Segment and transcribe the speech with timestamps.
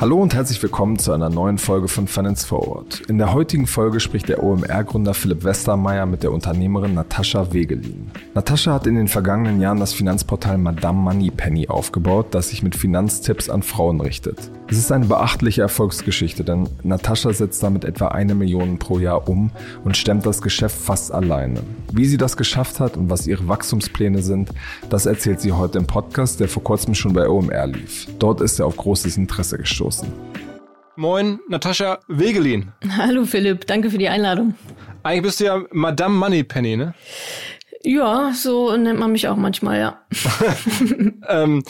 [0.00, 3.00] Hallo und herzlich willkommen zu einer neuen Folge von Finance Forward.
[3.08, 8.10] In der heutigen Folge spricht der OMR-Gründer Philipp Westermeier mit der Unternehmerin Natascha Wegelin.
[8.34, 13.50] Natascha hat in den vergangenen Jahren das Finanzportal Madame Moneypenny aufgebaut, das sich mit Finanztipps
[13.50, 14.50] an Frauen richtet.
[14.70, 19.50] Es ist eine beachtliche Erfolgsgeschichte, denn Natascha setzt damit etwa eine Million pro Jahr um
[19.82, 21.64] und stemmt das Geschäft fast alleine.
[21.92, 24.50] Wie sie das geschafft hat und was ihre Wachstumspläne sind,
[24.88, 28.06] das erzählt sie heute im Podcast, der vor kurzem schon bei OMR lief.
[28.20, 30.06] Dort ist er auf großes Interesse gestoßen.
[30.94, 32.70] Moin, Natascha Wegelin.
[32.96, 34.54] Hallo Philipp, danke für die Einladung.
[35.02, 36.94] Eigentlich bist du ja Madame Moneypenny, ne?
[37.82, 40.06] Ja, so nennt man mich auch manchmal, ja.
[41.28, 41.62] ähm,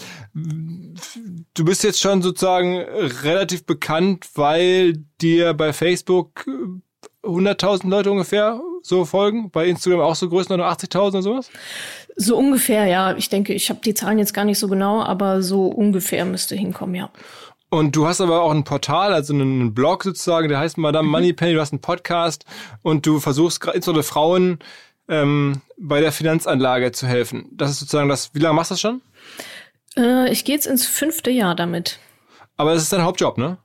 [1.55, 6.46] du bist jetzt schon sozusagen relativ bekannt, weil dir bei Facebook
[7.23, 11.50] 100.000 Leute ungefähr so folgen, bei Instagram auch so Größenordnung 80.000 oder sowas?
[12.16, 13.14] So ungefähr, ja.
[13.16, 16.56] Ich denke, ich habe die Zahlen jetzt gar nicht so genau, aber so ungefähr müsste
[16.56, 17.11] hinkommen, ja.
[17.69, 21.08] Und du hast aber auch ein Portal, also einen Blog sozusagen, der heißt Madame.
[21.08, 22.44] Moneypenny, du hast einen Podcast
[22.83, 24.58] und du versuchst gerade insbesondere Frauen
[25.11, 27.48] ähm, bei der Finanzanlage zu helfen.
[27.53, 29.03] Das ist sozusagen das, wie lange machst du das schon?
[29.97, 31.98] Äh, ich gehe jetzt ins fünfte Jahr damit.
[32.56, 33.58] Aber das ist dein Hauptjob, ne?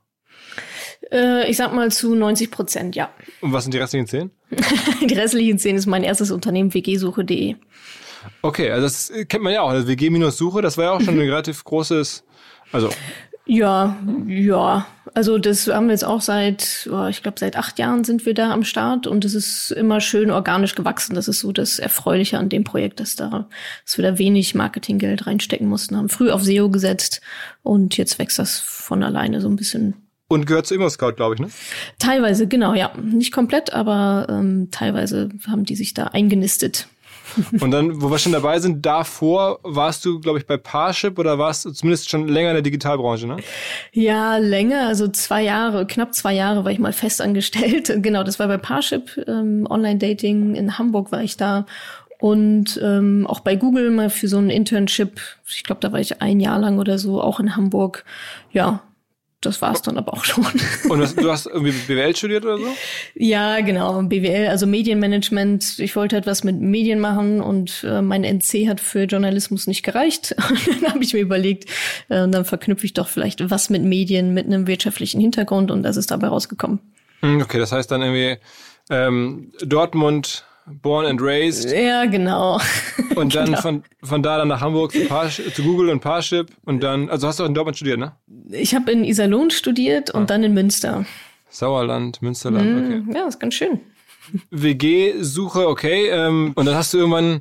[1.12, 3.10] Äh, ich sag mal zu 90 Prozent, ja.
[3.40, 4.30] Und was sind die restlichen zehn?
[5.08, 7.54] die restlichen zehn ist mein erstes Unternehmen, wgsuche.de.
[8.42, 9.70] Okay, also das kennt man ja auch.
[9.70, 12.24] Also WG-Suche, das war ja auch schon ein relativ großes,
[12.72, 12.90] also
[13.46, 14.86] ja, ja.
[15.14, 18.34] Also das haben wir jetzt auch seit, oh, ich glaube, seit acht Jahren sind wir
[18.34, 21.14] da am Start und es ist immer schön organisch gewachsen.
[21.14, 23.48] Das ist so das Erfreuliche an dem Projekt, dass da,
[23.84, 27.22] dass wir da wenig Marketinggeld reinstecken mussten, haben früh auf SEO gesetzt
[27.62, 29.94] und jetzt wächst das von alleine so ein bisschen.
[30.28, 31.48] Und gehört zu ImmoScout, glaube ich, ne?
[31.98, 32.92] Teilweise, genau, ja.
[33.00, 36.88] Nicht komplett, aber ähm, teilweise haben die sich da eingenistet.
[37.60, 41.38] Und dann, wo wir schon dabei sind, davor warst du, glaube ich, bei Parship oder
[41.38, 43.36] warst du zumindest schon länger in der Digitalbranche, ne?
[43.92, 47.92] Ja, länger, also zwei Jahre, knapp zwei Jahre war ich mal festangestellt.
[48.06, 51.66] Genau, das war bei Parship, ähm, Online-Dating in Hamburg war ich da.
[52.18, 56.22] Und ähm, auch bei Google mal für so ein Internship, ich glaube, da war ich
[56.22, 58.04] ein Jahr lang oder so, auch in Hamburg.
[58.52, 58.82] Ja,
[59.40, 60.44] das war es dann aber auch schon.
[60.88, 62.66] Und was, du hast irgendwie BWL studiert oder so?
[63.14, 65.78] Ja, genau, BWL, also Medienmanagement.
[65.78, 70.34] Ich wollte etwas mit Medien machen und äh, mein NC hat für Journalismus nicht gereicht.
[70.48, 71.68] Und dann habe ich mir überlegt,
[72.08, 75.96] äh, dann verknüpfe ich doch vielleicht was mit Medien mit einem wirtschaftlichen Hintergrund und das
[75.96, 76.80] ist dabei rausgekommen.
[77.20, 78.40] Hm, okay, das heißt dann irgendwie
[78.90, 81.70] ähm, Dortmund Born and Raised.
[81.70, 82.60] Ja, genau.
[83.14, 83.60] Und dann genau.
[83.60, 87.26] von, von da dann nach Hamburg zu, Parship, zu Google und Parship und dann, also
[87.26, 88.12] hast du auch in Dortmund studiert, ne?
[88.50, 90.26] Ich habe in Iserlohn studiert und ah.
[90.26, 91.06] dann in Münster.
[91.48, 93.18] Sauerland, Münsterland, mm, okay.
[93.18, 93.80] Ja, ist ganz schön.
[94.50, 96.08] WG-Suche, okay.
[96.08, 97.40] Ähm, und dann hast du irgendwann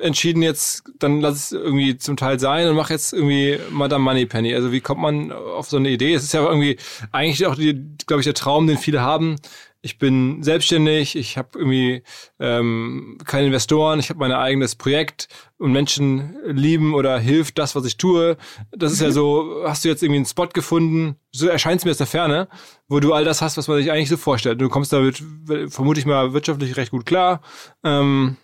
[0.00, 4.54] entschieden, jetzt, dann lass es irgendwie zum Teil sein und mach jetzt irgendwie Madame Moneypenny.
[4.54, 6.14] Also wie kommt man auf so eine Idee?
[6.14, 6.78] Es ist ja irgendwie
[7.12, 9.36] eigentlich auch, glaube ich, der Traum, den viele haben,
[9.82, 12.02] ich bin selbstständig, ich habe irgendwie
[12.38, 17.86] ähm, keine Investoren, ich habe mein eigenes Projekt und Menschen lieben oder hilft das, was
[17.86, 18.36] ich tue.
[18.72, 21.92] Das ist ja so, hast du jetzt irgendwie einen Spot gefunden, so erscheint es mir
[21.92, 22.48] aus der Ferne,
[22.88, 24.60] wo du all das hast, was man sich eigentlich so vorstellt.
[24.60, 25.22] Du kommst damit,
[25.68, 27.40] vermute ich mal, wirtschaftlich recht gut klar.
[27.82, 28.36] Ähm,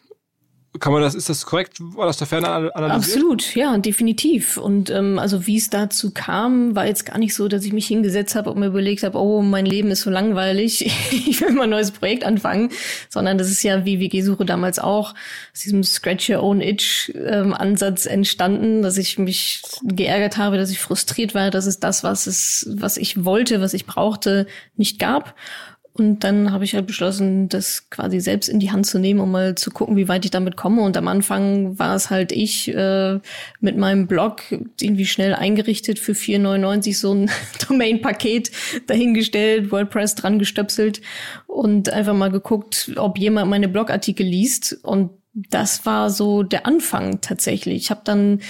[0.79, 3.17] kann man das, ist das korrekt das der Ferne analysiert?
[3.17, 4.57] Absolut, ja, definitiv.
[4.57, 7.87] Und ähm, also wie es dazu kam, war jetzt gar nicht so, dass ich mich
[7.87, 11.65] hingesetzt habe und mir überlegt habe, oh, mein Leben ist so langweilig, ich will mal
[11.65, 12.71] ein neues Projekt anfangen,
[13.09, 15.15] sondern das ist ja wie WG-Suche damals auch
[15.53, 20.79] aus diesem Scratch Your Own Itch ähm, entstanden, dass ich mich geärgert habe, dass ich
[20.79, 25.35] frustriert war, dass es das, was es, was ich wollte, was ich brauchte, nicht gab.
[25.97, 29.31] Und dann habe ich halt beschlossen, das quasi selbst in die Hand zu nehmen, um
[29.31, 30.83] mal zu gucken, wie weit ich damit komme.
[30.83, 33.19] Und am Anfang war es halt ich äh,
[33.61, 34.43] mit meinem Blog
[34.79, 37.31] irgendwie schnell eingerichtet für 4,99 so ein
[37.69, 38.51] Domain-Paket
[38.87, 41.01] dahingestellt, WordPress dran gestöpselt
[41.47, 44.79] und einfach mal geguckt, ob jemand meine Blogartikel liest.
[44.83, 45.11] Und
[45.51, 47.77] das war so der Anfang tatsächlich.
[47.77, 48.41] Ich habe dann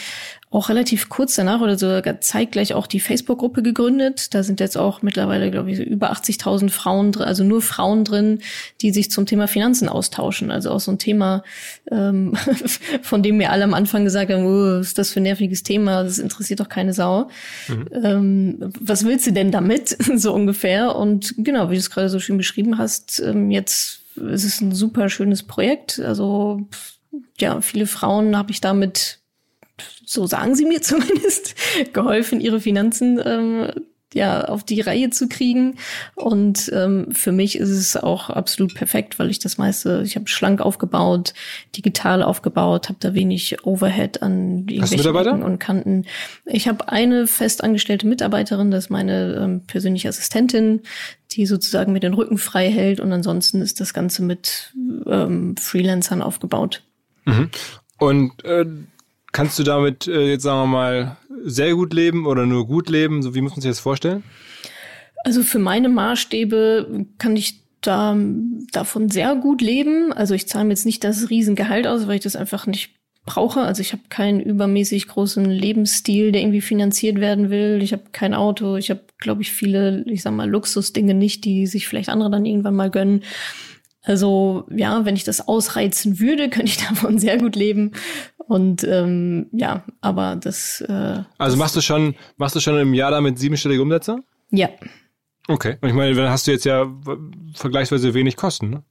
[0.51, 4.33] auch relativ kurz danach oder sogar zeitgleich auch die Facebook-Gruppe gegründet.
[4.33, 8.39] Da sind jetzt auch mittlerweile, glaube ich, über 80.000 Frauen drin, also nur Frauen drin,
[8.81, 10.53] die sich zum Thema Finanzen austauschen.
[10.53, 11.43] Also auch so ein Thema,
[11.91, 12.35] ähm,
[13.03, 15.65] von dem wir alle am Anfang gesagt haben, oh, was ist das für ein nerviges
[15.65, 17.29] Thema, das interessiert doch keine Sau.
[17.67, 17.89] Mhm.
[17.93, 20.95] Ähm, was willst du denn damit, so ungefähr?
[20.95, 24.73] Und genau, wie du es gerade so schön beschrieben hast, ähm, jetzt ist es ein
[24.73, 25.99] super schönes Projekt.
[25.99, 26.67] Also
[27.41, 29.19] ja, viele Frauen habe ich damit
[30.05, 31.55] so sagen sie mir zumindest,
[31.93, 33.73] geholfen, ihre Finanzen ähm,
[34.15, 35.77] ja auf die Reihe zu kriegen.
[36.15, 40.29] Und ähm, für mich ist es auch absolut perfekt, weil ich das meiste, ich habe
[40.29, 41.35] schlank aufgebaut,
[41.77, 46.07] digital aufgebaut, habe da wenig Overhead an irgendwelchen und Kanten.
[46.47, 50.83] Ich habe eine festangestellte Mitarbeiterin, das ist meine ähm, persönliche Assistentin,
[51.33, 53.01] die sozusagen mir den Rücken frei hält.
[53.01, 54.73] Und ansonsten ist das Ganze mit
[55.07, 56.83] ähm, Freelancern aufgebaut.
[57.25, 57.51] Mhm.
[57.99, 58.65] Und äh,
[59.37, 63.23] kannst du damit äh, jetzt sagen wir mal sehr gut leben oder nur gut leben?
[63.23, 64.23] So wie muss man sich das vorstellen?
[65.25, 68.17] Also für meine Maßstäbe kann ich da
[68.73, 70.11] davon sehr gut leben.
[70.15, 72.93] Also ich zahle mir jetzt nicht das Riesengehalt aus, weil ich das einfach nicht
[73.27, 73.61] brauche.
[73.61, 77.81] Also ich habe keinen übermäßig großen Lebensstil, der irgendwie finanziert werden will.
[77.83, 78.77] Ich habe kein Auto.
[78.77, 82.47] Ich habe, glaube ich, viele, ich sag mal, Luxusdinge nicht, die sich vielleicht andere dann
[82.47, 83.23] irgendwann mal gönnen.
[84.07, 87.93] Also ja, wenn ich das ausreizen würde, könnte ich davon sehr gut leben.
[88.39, 90.81] Und ähm, ja, aber das.
[90.81, 94.19] Äh, also machst du schon, machst du schon im Jahr damit siebenstellige Umsätze?
[94.51, 94.69] Ja.
[95.49, 95.77] Okay.
[95.81, 96.87] Und ich meine, dann hast du jetzt ja
[97.55, 98.83] vergleichsweise wenig Kosten, ne?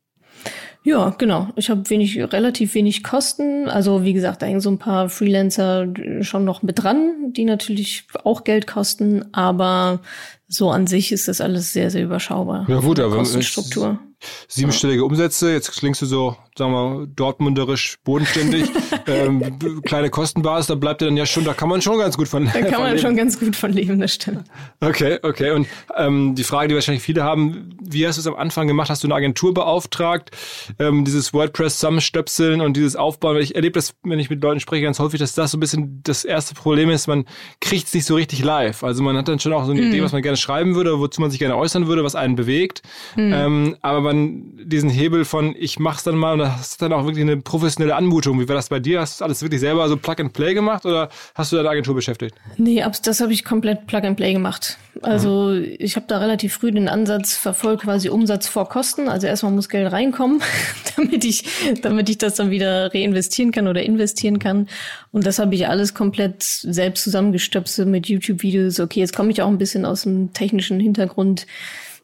[0.84, 1.50] Ja, genau.
[1.56, 3.68] Ich habe wenig, relativ wenig Kosten.
[3.68, 5.88] Also wie gesagt, da hängen so ein paar Freelancer
[6.22, 10.02] schon noch mit dran, die natürlich auch Geld kosten, aber
[10.48, 12.66] so an sich ist das alles sehr, sehr überschaubar.
[12.70, 14.00] Ja gut, aber Kostenstruktur.
[14.48, 18.70] Siebenstellige Umsätze, jetzt klingst du so sagen wir, dortmunderisch, bodenständig,
[19.08, 22.28] ähm, kleine Kostenbasis, da bleibt er dann ja schon, da kann man schon ganz gut
[22.28, 23.00] von Da kann man leben.
[23.00, 24.46] schon ganz gut von leben, das stimmt.
[24.80, 25.52] Okay, okay.
[25.52, 25.68] Und
[25.98, 28.90] ähm, die Frage, die wahrscheinlich viele haben, wie hast du es am Anfang gemacht?
[28.90, 30.32] Hast du eine Agentur beauftragt,
[30.80, 33.38] ähm, dieses WordPress zusammenstöpseln und dieses Aufbauen?
[33.38, 36.02] Ich erlebe das, wenn ich mit Leuten spreche, ganz häufig, dass das so ein bisschen
[36.04, 37.26] das erste Problem ist, man
[37.60, 38.84] kriegt es nicht so richtig live.
[38.84, 39.90] Also man hat dann schon auch so eine mhm.
[39.90, 42.82] Idee, was man gerne schreiben würde, wozu man sich gerne äußern würde, was einen bewegt.
[43.16, 43.34] Mhm.
[43.34, 47.24] Ähm, aber man diesen Hebel von, ich mach's dann mal und hast dann auch wirklich
[47.24, 48.40] eine professionelle Anmutung.
[48.40, 49.02] Wie war das bei dir?
[49.02, 51.96] Hast du alles wirklich selber so Plug and Play gemacht oder hast du deine Agentur
[51.96, 52.36] beschäftigt?
[52.58, 54.78] Nee, das habe ich komplett Plug and Play gemacht.
[55.02, 55.76] Also mhm.
[55.80, 59.10] ich habe da relativ früh den Ansatz verfolgt, quasi Umsatz vor Kosten.
[59.10, 60.42] Also erstmal muss Geld reinkommen,
[60.96, 61.46] damit ich,
[61.82, 64.68] damit ich das dann wieder reinvestieren kann oder investieren kann.
[65.12, 68.80] Und das habe ich alles komplett selbst zusammengestöpselt mit YouTube-Videos.
[68.80, 71.46] Okay, jetzt komme ich auch ein bisschen aus dem technischen Hintergrund.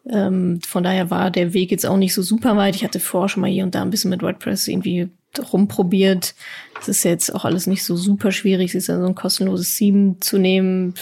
[0.09, 2.75] Ähm, von daher war der Weg jetzt auch nicht so super weit.
[2.75, 5.09] Ich hatte vorher schon mal hier und da ein bisschen mit WordPress irgendwie
[5.53, 6.35] rumprobiert.
[6.81, 8.69] Es ist jetzt auch alles nicht so super schwierig.
[8.69, 10.95] Es ist ja so ein kostenloses Theme zu nehmen,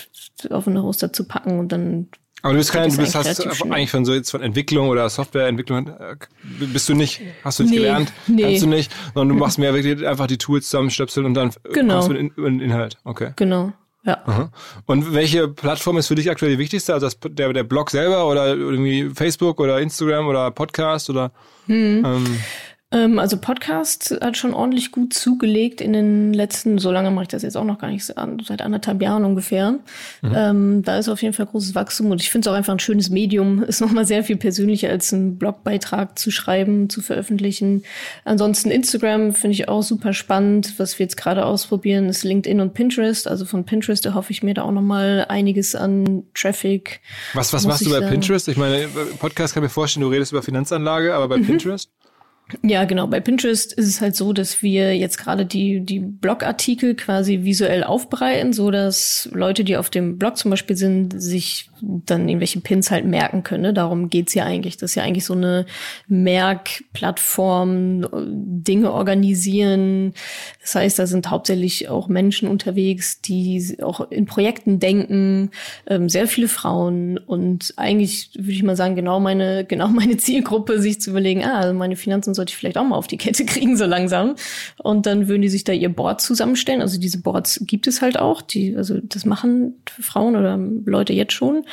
[0.50, 2.10] auf eine Hoster zu packen und dann
[2.42, 5.88] aber du bist kein, du bist hast eigentlich von so jetzt von Entwicklung oder Softwareentwicklung
[5.88, 6.16] äh,
[6.72, 8.44] bist du nicht, hast du nicht nee, gelernt, nee.
[8.44, 11.96] kannst du nicht, sondern du machst mehr wirklich einfach die Tools zusammenstöpseln und dann genau.
[11.96, 12.98] kommst du mit in, Inhalt.
[13.04, 13.34] Okay.
[13.36, 13.74] Genau.
[14.04, 14.22] Ja.
[14.26, 14.52] Aha.
[14.86, 16.94] Und welche Plattform ist für dich aktuell die wichtigste?
[16.94, 21.32] Also das, der, der Blog selber oder irgendwie Facebook oder Instagram oder Podcast oder?
[21.66, 22.04] Hm.
[22.06, 22.40] Ähm,
[22.92, 27.28] ähm, also Podcast hat schon ordentlich gut zugelegt in den letzten, so lange mache ich
[27.28, 29.74] das jetzt auch noch gar nicht, seit anderthalb Jahren ungefähr.
[30.24, 30.34] Mhm.
[30.36, 32.80] Ähm, da ist auf jeden Fall großes Wachstum und ich finde es auch einfach ein
[32.80, 33.64] schönes Medium.
[33.70, 37.84] Ist nochmal sehr viel persönlicher als einen Blogbeitrag zu schreiben, zu veröffentlichen.
[38.26, 40.74] Ansonsten Instagram finde ich auch super spannend.
[40.78, 43.28] Was wir jetzt gerade ausprobieren, ist LinkedIn und Pinterest.
[43.28, 47.02] Also von Pinterest erhoffe ich mir da auch nochmal einiges an Traffic.
[47.36, 48.10] Was, was machst du bei sagen.
[48.10, 48.48] Pinterest?
[48.48, 48.88] Ich meine,
[49.20, 51.46] Podcast kann mir vorstellen, du redest über Finanzanlage, aber bei mhm.
[51.46, 51.92] Pinterest?
[52.64, 53.08] Ja, genau.
[53.08, 57.84] Bei Pinterest ist es halt so, dass wir jetzt gerade die, die Blogartikel quasi visuell
[57.84, 62.92] aufbereiten, so dass Leute, die auf dem Blog zum Beispiel sind, sich dann irgendwelche Pins
[62.92, 63.64] halt merken können.
[63.64, 63.74] Ne?
[63.74, 64.78] Darum geht's ja eigentlich.
[64.78, 65.66] Das ist ja eigentlich so eine
[66.08, 70.14] Merkplattform, Dinge organisieren.
[70.62, 75.52] Das heißt, da sind hauptsächlich auch Menschen unterwegs, die auch in Projekten denken,
[75.88, 80.80] ähm, sehr viele Frauen und eigentlich würde ich mal sagen, genau meine, genau meine Zielgruppe,
[80.80, 83.46] sich zu überlegen, ah, also meine Finanzen sollte ich vielleicht auch mal auf die Kette
[83.46, 84.36] kriegen, so langsam.
[84.78, 86.82] Und dann würden die sich da ihr Board zusammenstellen.
[86.82, 88.42] Also diese Boards gibt es halt auch.
[88.42, 91.64] Die, also das machen Frauen oder Leute jetzt schon.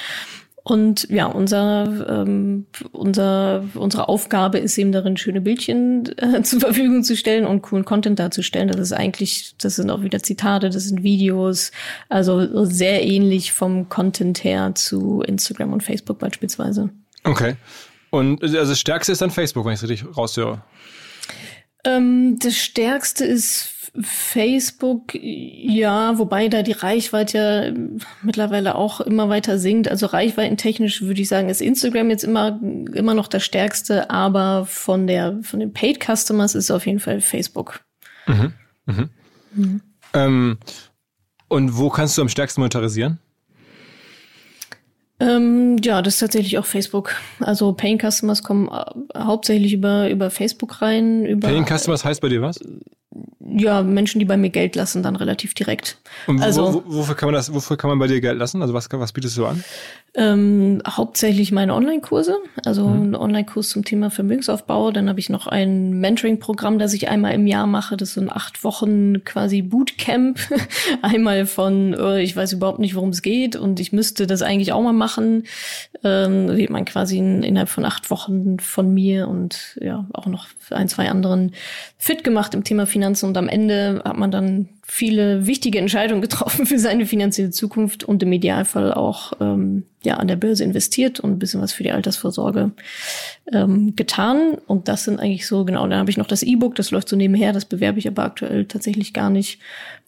[0.66, 7.04] Und ja, unser, ähm, unser, unsere Aufgabe ist eben darin, schöne Bildchen äh, zur Verfügung
[7.04, 8.66] zu stellen und coolen Content darzustellen.
[8.66, 11.70] Das ist eigentlich, das sind auch wieder Zitate, das sind Videos,
[12.08, 16.90] also sehr ähnlich vom Content her zu Instagram und Facebook beispielsweise.
[17.22, 17.54] Okay.
[18.10, 20.64] Und also das Stärkste ist dann Facebook, wenn ich es richtig raushöre.
[21.84, 23.68] Ähm, das Stärkste ist
[24.00, 29.88] Facebook, ja, wobei da die Reichweite ja mittlerweile auch immer weiter sinkt.
[29.88, 32.60] Also reichweitentechnisch würde ich sagen, ist Instagram jetzt immer,
[32.92, 37.20] immer noch das Stärkste, aber von der, von den Paid Customers ist auf jeden Fall
[37.20, 37.80] Facebook.
[38.26, 38.52] Mhm.
[38.86, 39.10] Mhm.
[39.54, 39.80] Mhm.
[40.12, 40.58] Ähm,
[41.48, 43.18] und wo kannst du am stärksten monetarisieren?
[45.18, 47.14] Ähm, ja, das ist tatsächlich auch Facebook.
[47.40, 51.24] Also Paying Customers kommen äh, hauptsächlich über, über Facebook rein.
[51.24, 52.60] Über, Paying Customers heißt bei dir was?
[53.40, 55.98] Ja, Menschen, die bei mir Geld lassen, dann relativ direkt.
[56.26, 58.62] Und also, wo, wofür kann man das, wofür kann man bei dir Geld lassen?
[58.62, 59.62] Also was, was bietest du an?
[60.18, 63.10] Ähm, hauptsächlich meine Online-Kurse, also mhm.
[63.10, 64.90] ein Online-Kurs zum Thema Vermögensaufbau.
[64.90, 67.98] Dann habe ich noch ein Mentoring-Programm, das ich einmal im Jahr mache.
[67.98, 70.38] Das sind acht Wochen quasi Bootcamp.
[71.02, 74.72] einmal von, äh, ich weiß überhaupt nicht, worum es geht und ich müsste das eigentlich
[74.72, 75.44] auch mal machen.
[76.02, 80.46] Ähm, wird man quasi in, innerhalb von acht Wochen von mir und ja auch noch
[80.70, 81.52] ein, zwei anderen
[81.98, 83.05] fit gemacht im Thema Finanzen.
[83.06, 88.22] Und am Ende hat man dann viele wichtige Entscheidungen getroffen für seine finanzielle Zukunft und
[88.22, 91.92] im Idealfall auch ähm, ja an der Börse investiert und ein bisschen was für die
[91.92, 92.72] Altersvorsorge
[93.52, 94.56] ähm, getan.
[94.66, 97.16] Und das sind eigentlich so, genau, dann habe ich noch das E-Book, das läuft so
[97.16, 99.60] nebenher, das bewerbe ich aber aktuell tatsächlich gar nicht.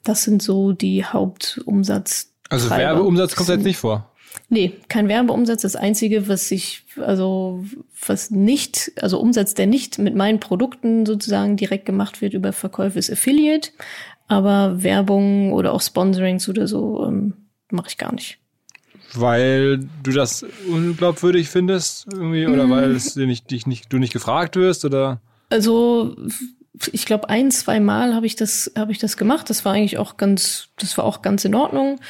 [0.04, 2.32] Das sind so die Hauptumsatz.
[2.48, 4.10] Also Werbeumsatz kommt jetzt nicht vor.
[4.50, 5.62] Nee, kein Werbeumsatz.
[5.62, 7.64] Das Einzige, was ich, also
[8.06, 12.98] was nicht, also Umsatz, der nicht mit meinen Produkten sozusagen direkt gemacht wird über Verkäufe,
[12.98, 13.70] ist Affiliate.
[14.26, 17.34] Aber Werbung oder auch Sponsorings oder so ähm,
[17.70, 18.38] mache ich gar nicht.
[19.14, 22.70] Weil du das unglaubwürdig findest irgendwie oder mhm.
[22.70, 25.20] weil es dir nicht, dich nicht, du nicht gefragt wirst oder?
[25.50, 26.14] Also
[26.92, 29.50] ich glaube ein, zwei Mal habe ich das habe ich das gemacht.
[29.50, 32.00] Das war eigentlich auch ganz, das war auch ganz in Ordnung.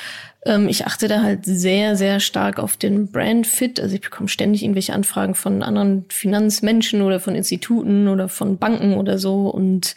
[0.45, 3.81] Ähm, ich achte da halt sehr sehr stark auf den Brand Fit.
[3.81, 8.95] Also ich bekomme ständig irgendwelche Anfragen von anderen Finanzmenschen oder von Instituten oder von Banken
[8.95, 9.95] oder so und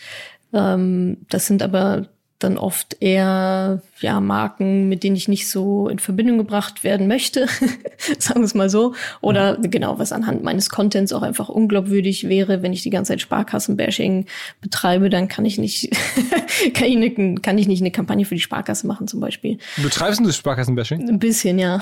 [0.54, 2.08] ähm, das sind aber
[2.40, 7.48] dann oft eher ja Marken, mit denen ich nicht so in Verbindung gebracht werden möchte,
[8.20, 8.94] sagen wir es mal so.
[9.22, 13.22] Oder genau, was anhand meines Contents auch einfach unglaubwürdig wäre, wenn ich die ganze Zeit
[13.22, 14.26] Sparkassenbashing
[14.62, 15.90] betreibe, dann kann ich nicht,
[16.74, 19.58] kann, ich ne, kann ich nicht eine Kampagne für die Sparkasse machen zum Beispiel.
[19.82, 21.10] Betreibst du Sparkassenbashing?
[21.10, 21.82] Ein bisschen, ja.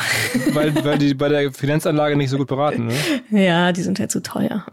[0.54, 3.46] weil, weil die bei der Finanzanlage nicht so gut beraten, ne?
[3.46, 4.66] Ja, die sind halt zu teuer.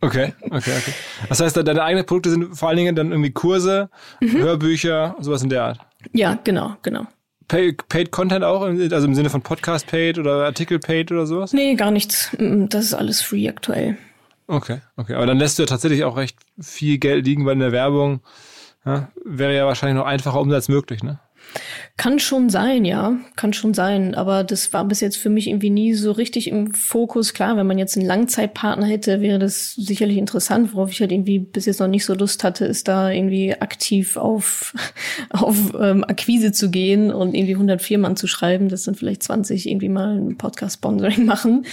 [0.00, 0.92] Okay, okay, okay.
[1.28, 4.38] Das heißt, deine eigenen Produkte sind vor allen Dingen dann irgendwie Kurse, mhm.
[4.38, 5.80] Hörbücher, sowas in der Art.
[6.12, 7.06] Ja, genau, genau.
[7.48, 11.52] Paid, paid Content auch, also im Sinne von Podcast Paid oder Artikel Paid oder sowas?
[11.52, 12.36] Nee, gar nichts.
[12.38, 13.96] Mm, das ist alles free aktuell.
[14.46, 15.14] Okay, okay.
[15.14, 18.20] Aber dann lässt du ja tatsächlich auch recht viel Geld liegen, weil in der Werbung
[18.84, 21.20] ja, wäre ja wahrscheinlich noch einfacher Umsatz möglich, ne?
[21.96, 24.14] Kann schon sein, ja, kann schon sein.
[24.14, 27.34] Aber das war bis jetzt für mich irgendwie nie so richtig im Fokus.
[27.34, 30.74] Klar, wenn man jetzt einen Langzeitpartner hätte, wäre das sicherlich interessant.
[30.74, 34.16] Worauf ich halt irgendwie bis jetzt noch nicht so Lust hatte, ist da irgendwie aktiv
[34.16, 34.74] auf,
[35.30, 38.68] auf ähm, Akquise zu gehen und irgendwie 100 Firmen anzuschreiben.
[38.68, 41.66] Das sind vielleicht 20 irgendwie mal ein Podcast-Sponsoring machen.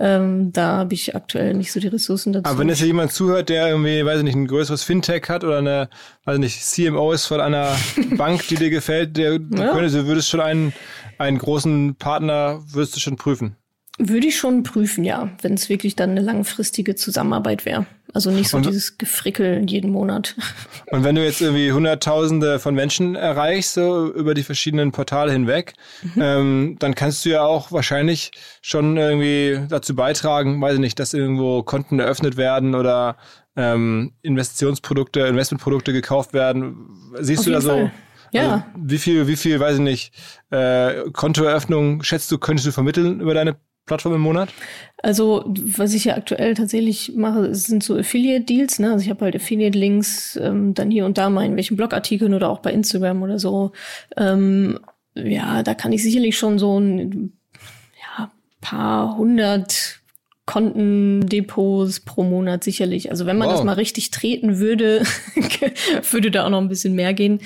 [0.00, 2.48] Ähm, da habe ich aktuell nicht so die Ressourcen dazu.
[2.48, 5.58] Aber wenn jetzt jemand zuhört, der irgendwie, weiß ich nicht, ein größeres Fintech hat oder
[5.58, 5.88] eine,
[6.24, 7.76] weiß ich nicht, CMO ist von einer
[8.16, 9.72] Bank, die dir gefällt, der, ja.
[9.72, 10.72] könntest, du würdest schon einen,
[11.18, 13.56] einen großen Partner, würdest du schon prüfen?
[13.98, 17.86] Würde ich schon prüfen, ja, wenn es wirklich dann eine langfristige Zusammenarbeit wäre.
[18.14, 20.34] Also nicht so und, dieses Gefrickel jeden Monat.
[20.90, 25.74] Und wenn du jetzt irgendwie Hunderttausende von Menschen erreichst, so über die verschiedenen Portale hinweg,
[26.02, 26.22] mhm.
[26.22, 28.30] ähm, dann kannst du ja auch wahrscheinlich
[28.62, 33.18] schon irgendwie dazu beitragen, weiß ich nicht, dass irgendwo Konten eröffnet werden oder
[33.56, 36.88] ähm, Investitionsprodukte, Investmentprodukte gekauft werden.
[37.20, 37.68] Siehst Auf du da so?
[37.68, 37.92] Fall.
[38.32, 38.52] Ja.
[38.52, 40.14] Also wie viel, wie viel, weiß ich nicht,
[40.50, 43.56] äh, Kontoeröffnung schätzt du, könntest du vermitteln über deine
[43.88, 44.50] Plattform im Monat?
[45.02, 48.78] Also, was ich ja aktuell tatsächlich mache, sind so Affiliate-Deals.
[48.78, 48.92] Ne?
[48.92, 52.48] Also ich habe halt Affiliate-Links ähm, dann hier und da mal in welchen Blogartikeln oder
[52.48, 53.72] auch bei Instagram oder so.
[54.16, 54.78] Ähm,
[55.14, 57.32] ja, da kann ich sicherlich schon so ein
[58.18, 58.30] ja,
[58.60, 59.98] paar hundert
[60.46, 63.10] Kontendepots pro Monat sicherlich.
[63.10, 63.56] Also wenn man wow.
[63.56, 65.02] das mal richtig treten würde,
[66.10, 67.40] würde da auch noch ein bisschen mehr gehen.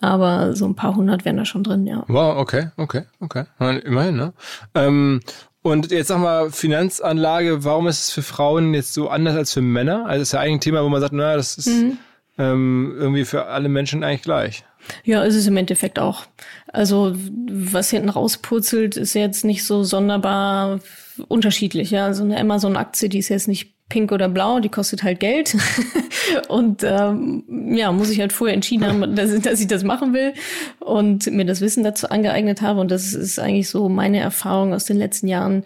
[0.00, 2.04] Aber so ein paar hundert wären da schon drin, ja.
[2.08, 3.44] Wow, okay, okay, okay.
[3.58, 4.32] Immerhin, ne?
[4.74, 5.20] Ähm,
[5.62, 9.60] und jetzt sag mal, Finanzanlage, warum ist es für Frauen jetzt so anders als für
[9.60, 10.06] Männer?
[10.06, 11.98] Also das ist ja eigentlich ein Thema, wo man sagt, naja, das ist mhm.
[12.38, 14.64] ähm, irgendwie für alle Menschen eigentlich gleich.
[15.04, 16.24] Ja, ist es im Endeffekt auch.
[16.68, 17.14] Also
[17.50, 20.80] was hinten rauspurzelt, ist jetzt nicht so sonderbar
[21.26, 21.90] unterschiedlich.
[21.90, 25.56] Ja, also eine Amazon-Aktie, die ist jetzt nicht pink oder blau, die kostet halt Geld.
[26.48, 27.44] und ähm,
[27.74, 30.34] ja, muss ich halt vorher entschieden haben, dass, dass ich das machen will
[30.80, 32.80] und mir das Wissen dazu angeeignet habe.
[32.80, 35.64] Und das ist eigentlich so meine Erfahrung aus den letzten Jahren.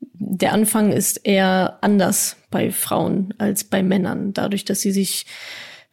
[0.00, 5.26] Der Anfang ist eher anders bei Frauen als bei Männern, dadurch, dass sie sich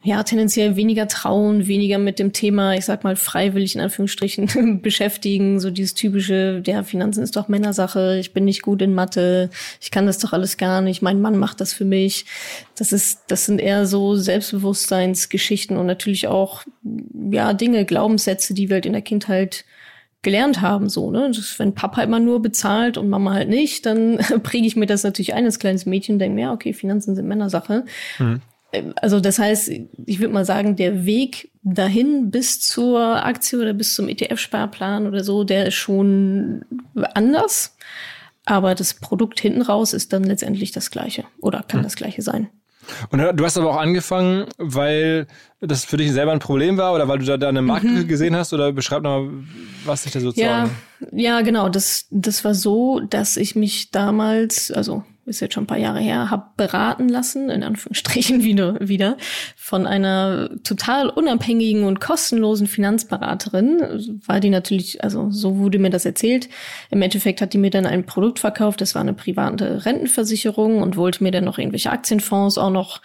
[0.03, 5.59] ja, tendenziell weniger trauen, weniger mit dem Thema, ich sag mal, freiwillig in Anführungsstrichen beschäftigen.
[5.59, 9.91] So dieses typische, der Finanzen ist doch Männersache, ich bin nicht gut in Mathe, ich
[9.91, 12.25] kann das doch alles gar nicht, mein Mann macht das für mich.
[12.75, 16.63] Das ist, das sind eher so Selbstbewusstseinsgeschichten und natürlich auch,
[17.29, 19.65] ja, Dinge, Glaubenssätze, die wir halt in der Kindheit
[20.23, 21.31] gelernt haben, so, ne?
[21.35, 25.03] Das, wenn Papa immer nur bezahlt und Mama halt nicht, dann präge ich mir das
[25.03, 27.85] natürlich ein als kleines Mädchen denke mir, ja, okay, Finanzen sind Männersache.
[28.17, 28.41] Mhm.
[28.95, 33.93] Also das heißt, ich würde mal sagen, der Weg dahin bis zur Aktie oder bis
[33.93, 36.65] zum ETF-Sparplan oder so, der ist schon
[37.13, 37.75] anders.
[38.45, 41.83] Aber das Produkt hinten raus ist dann letztendlich das gleiche oder kann hm.
[41.83, 42.49] das gleiche sein.
[43.09, 45.27] Und du hast aber auch angefangen, weil
[45.59, 48.07] das für dich selber ein Problem war oder weil du da, da eine Marke mhm.
[48.07, 49.29] gesehen hast oder beschreib nochmal,
[49.85, 50.71] was dich da sozusagen.
[50.99, 51.69] Ja, ja, genau.
[51.69, 55.99] Das, das war so, dass ich mich damals, also ist jetzt schon ein paar Jahre
[55.99, 59.17] her, habe beraten lassen, in Anführungsstrichen wieder, wieder,
[59.55, 64.21] von einer total unabhängigen und kostenlosen Finanzberaterin.
[64.25, 66.49] War die natürlich, also so wurde mir das erzählt.
[66.91, 70.97] Im Endeffekt hat die mir dann ein Produkt verkauft, das war eine private Rentenversicherung und
[70.97, 73.01] wollte mir dann noch irgendwelche Aktienfonds auch noch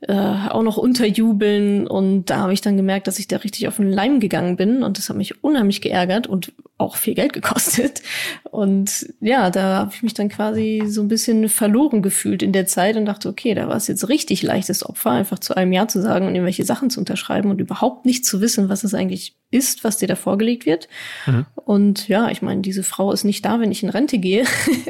[0.00, 1.86] äh, auch noch unterjubeln.
[1.86, 4.84] Und da habe ich dann gemerkt, dass ich da richtig auf den Leim gegangen bin.
[4.84, 8.02] Und das hat mich unheimlich geärgert und auch viel Geld gekostet.
[8.44, 12.66] Und ja, da habe ich mich dann quasi so ein bisschen verloren gefühlt in der
[12.66, 15.88] Zeit und dachte, okay, da war es jetzt richtig leichtes Opfer, einfach zu einem Ja
[15.88, 19.36] zu sagen und irgendwelche Sachen zu unterschreiben und überhaupt nicht zu wissen, was es eigentlich
[19.50, 20.88] ist, was dir da vorgelegt wird.
[21.26, 21.46] Mhm.
[21.56, 24.44] Und ja, ich meine, diese Frau ist nicht da, wenn ich in Rente gehe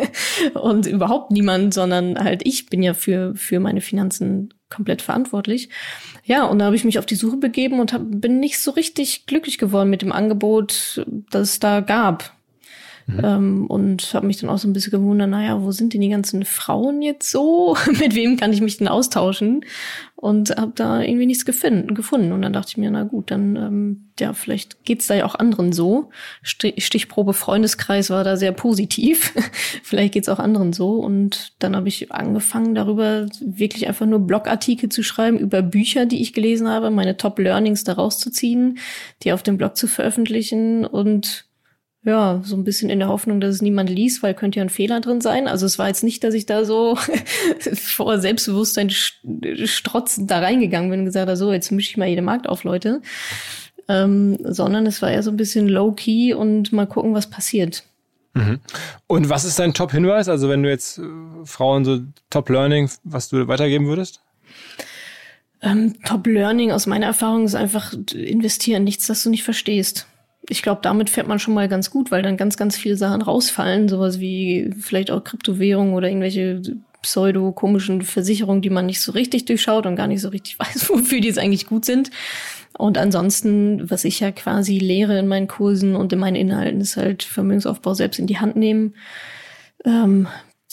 [0.55, 5.69] und überhaupt niemand, sondern halt ich bin ja für, für meine Finanzen komplett verantwortlich.
[6.25, 8.71] Ja, und da habe ich mich auf die Suche begeben und hab, bin nicht so
[8.71, 12.38] richtig glücklich geworden mit dem Angebot, das es da gab.
[13.09, 13.21] Mhm.
[13.25, 16.11] Ähm, und habe mich dann auch so ein bisschen gewundert, naja, wo sind denn die
[16.11, 17.75] ganzen Frauen jetzt so?
[17.99, 19.65] Mit wem kann ich mich denn austauschen?
[20.15, 22.33] Und habe da irgendwie nichts gefunden.
[22.33, 25.37] Und dann dachte ich mir, na gut, dann ähm, ja, vielleicht geht's da ja auch
[25.37, 26.11] anderen so.
[26.43, 29.33] Stichprobe Freundeskreis war da sehr positiv.
[29.83, 30.97] vielleicht geht's auch anderen so.
[30.97, 36.21] Und dann habe ich angefangen, darüber wirklich einfach nur Blogartikel zu schreiben über Bücher, die
[36.21, 38.79] ich gelesen habe, meine Top Learnings daraus zu ziehen,
[39.23, 41.48] die auf dem Blog zu veröffentlichen und
[42.09, 44.71] ja, so ein bisschen in der Hoffnung, dass es niemand liest, weil könnte ja ein
[44.71, 45.47] Fehler drin sein.
[45.47, 46.97] Also es war jetzt nicht, dass ich da so
[47.75, 52.23] vor Selbstbewusstsein strotzend da reingegangen bin und gesagt habe, so, jetzt mische ich mal jede
[52.23, 53.03] Markt auf, Leute.
[53.89, 57.85] Ähm, sondern es war eher so ein bisschen low-key und mal gucken, was passiert.
[58.35, 58.61] Mhm.
[59.07, 60.29] Und was ist dein Top-Hinweis?
[60.29, 61.03] Also wenn du jetzt äh,
[61.45, 62.01] Frauen so
[62.31, 64.21] Top-Learning, was du weitergeben würdest?
[65.63, 70.07] Ähm, Top-Learning aus meiner Erfahrung ist einfach investieren, nichts, das du nicht verstehst
[70.49, 73.23] ich glaube, damit fährt man schon mal ganz gut, weil dann ganz, ganz viele Sachen
[73.23, 76.63] rausfallen, sowas wie vielleicht auch Kryptowährungen oder irgendwelche
[77.03, 81.21] pseudo-komischen Versicherungen, die man nicht so richtig durchschaut und gar nicht so richtig weiß, wofür
[81.21, 82.11] die jetzt eigentlich gut sind.
[82.77, 86.97] Und ansonsten, was ich ja quasi lehre in meinen Kursen und in meinen Inhalten, ist
[86.97, 88.95] halt Vermögensaufbau selbst in die Hand nehmen.
[89.85, 90.29] Ähm,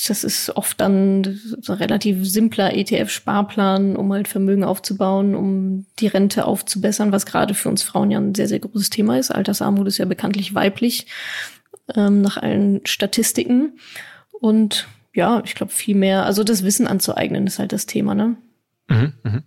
[0.08, 6.45] das ist oft dann ein relativ simpler ETF-Sparplan, um halt Vermögen aufzubauen, um die Rente
[6.45, 9.31] aufzubessern, was gerade für uns Frauen ja ein sehr, sehr großes Thema ist.
[9.31, 11.08] Altersarmut ist ja bekanntlich weiblich,
[11.95, 13.79] ähm, nach allen Statistiken.
[14.41, 18.36] Und ja, ich glaube viel mehr, also das Wissen anzueignen ist halt das Thema, ne?
[18.87, 19.43] Mhm, mhm.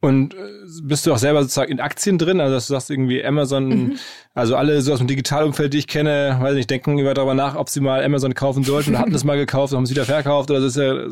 [0.00, 0.38] Und äh,
[0.82, 2.40] bist du auch selber sozusagen in Aktien drin?
[2.40, 3.98] Also, dass du sagst irgendwie Amazon, mhm.
[4.34, 7.54] also alle so aus dem Digitalumfeld, die ich kenne, weiß nicht, denken über darüber nach,
[7.54, 10.50] ob sie mal Amazon kaufen sollten oder hatten das mal gekauft, haben es wieder verkauft
[10.50, 11.06] oder das ist ja,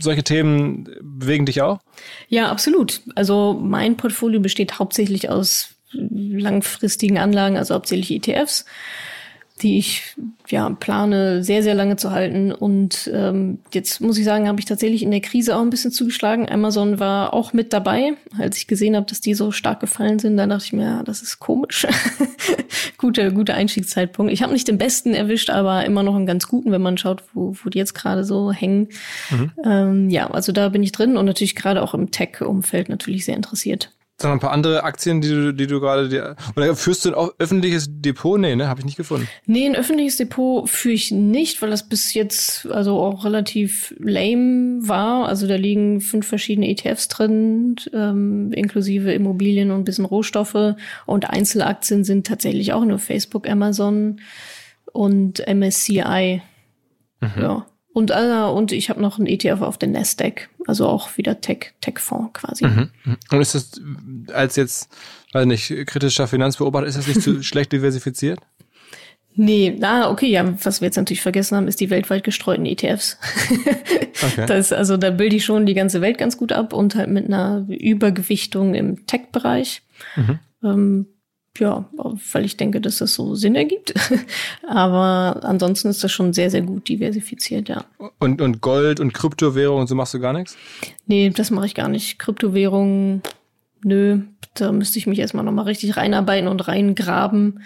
[0.00, 1.78] solche Themen bewegen dich auch?
[2.28, 3.02] Ja, absolut.
[3.14, 8.64] Also mein Portfolio besteht hauptsächlich aus langfristigen Anlagen, also hauptsächlich ETFs
[9.62, 10.14] die ich
[10.48, 12.52] ja plane, sehr, sehr lange zu halten.
[12.52, 15.92] Und ähm, jetzt muss ich sagen, habe ich tatsächlich in der Krise auch ein bisschen
[15.92, 16.48] zugeschlagen.
[16.48, 20.36] Amazon war auch mit dabei, als ich gesehen habe, dass die so stark gefallen sind.
[20.36, 21.86] Da dachte ich mir, ja, das ist komisch.
[22.98, 24.30] guter, guter Einstiegszeitpunkt.
[24.30, 27.22] Ich habe nicht den besten erwischt, aber immer noch einen ganz guten, wenn man schaut,
[27.32, 28.88] wo, wo die jetzt gerade so hängen.
[29.30, 29.52] Mhm.
[29.64, 33.36] Ähm, ja, also da bin ich drin und natürlich gerade auch im Tech-Umfeld natürlich sehr
[33.36, 33.90] interessiert.
[34.18, 36.36] Sag mal ein paar andere Aktien, die du, die du gerade dir.
[36.56, 38.40] Oder führst du ein öffentliches Depot?
[38.40, 38.66] Nee, ne?
[38.66, 39.28] Habe ich nicht gefunden.
[39.44, 44.88] Nee, ein öffentliches Depot führe ich nicht, weil das bis jetzt also auch relativ lame
[44.88, 45.28] war.
[45.28, 50.76] Also da liegen fünf verschiedene ETFs drin, ähm, inklusive Immobilien und ein bisschen Rohstoffe.
[51.04, 54.20] Und Einzelaktien sind tatsächlich auch nur Facebook, Amazon
[54.92, 56.40] und MSCI.
[57.20, 57.42] Mhm.
[57.42, 57.66] Ja.
[57.96, 61.72] Und, äh, und ich habe noch einen ETF auf der Nasdaq, also auch wieder Tech,
[61.80, 62.66] Tech-Fonds quasi.
[62.66, 62.90] Mhm.
[63.30, 63.80] Und ist das
[64.34, 64.90] als jetzt,
[65.32, 68.38] weiß nicht, kritischer Finanzbeobachter, ist das nicht zu schlecht diversifiziert?
[69.34, 73.16] Nee, na, okay, ja, was wir jetzt natürlich vergessen haben, ist die weltweit gestreuten ETFs.
[74.22, 74.44] okay.
[74.46, 77.24] Das, also da bilde ich schon die ganze Welt ganz gut ab und halt mit
[77.24, 79.80] einer Übergewichtung im Tech-Bereich.
[80.16, 80.38] Mhm.
[80.62, 81.06] Ähm,
[81.58, 81.84] ja,
[82.32, 83.94] weil ich denke, dass das so Sinn ergibt.
[84.68, 87.84] Aber ansonsten ist das schon sehr, sehr gut diversifiziert, ja.
[88.18, 90.56] Und, und Gold und Kryptowährungen so machst du gar nichts?
[91.06, 92.18] Nee, das mache ich gar nicht.
[92.18, 93.22] Kryptowährungen,
[93.82, 94.20] nö,
[94.54, 97.62] da müsste ich mich erstmal nochmal richtig reinarbeiten und reingraben.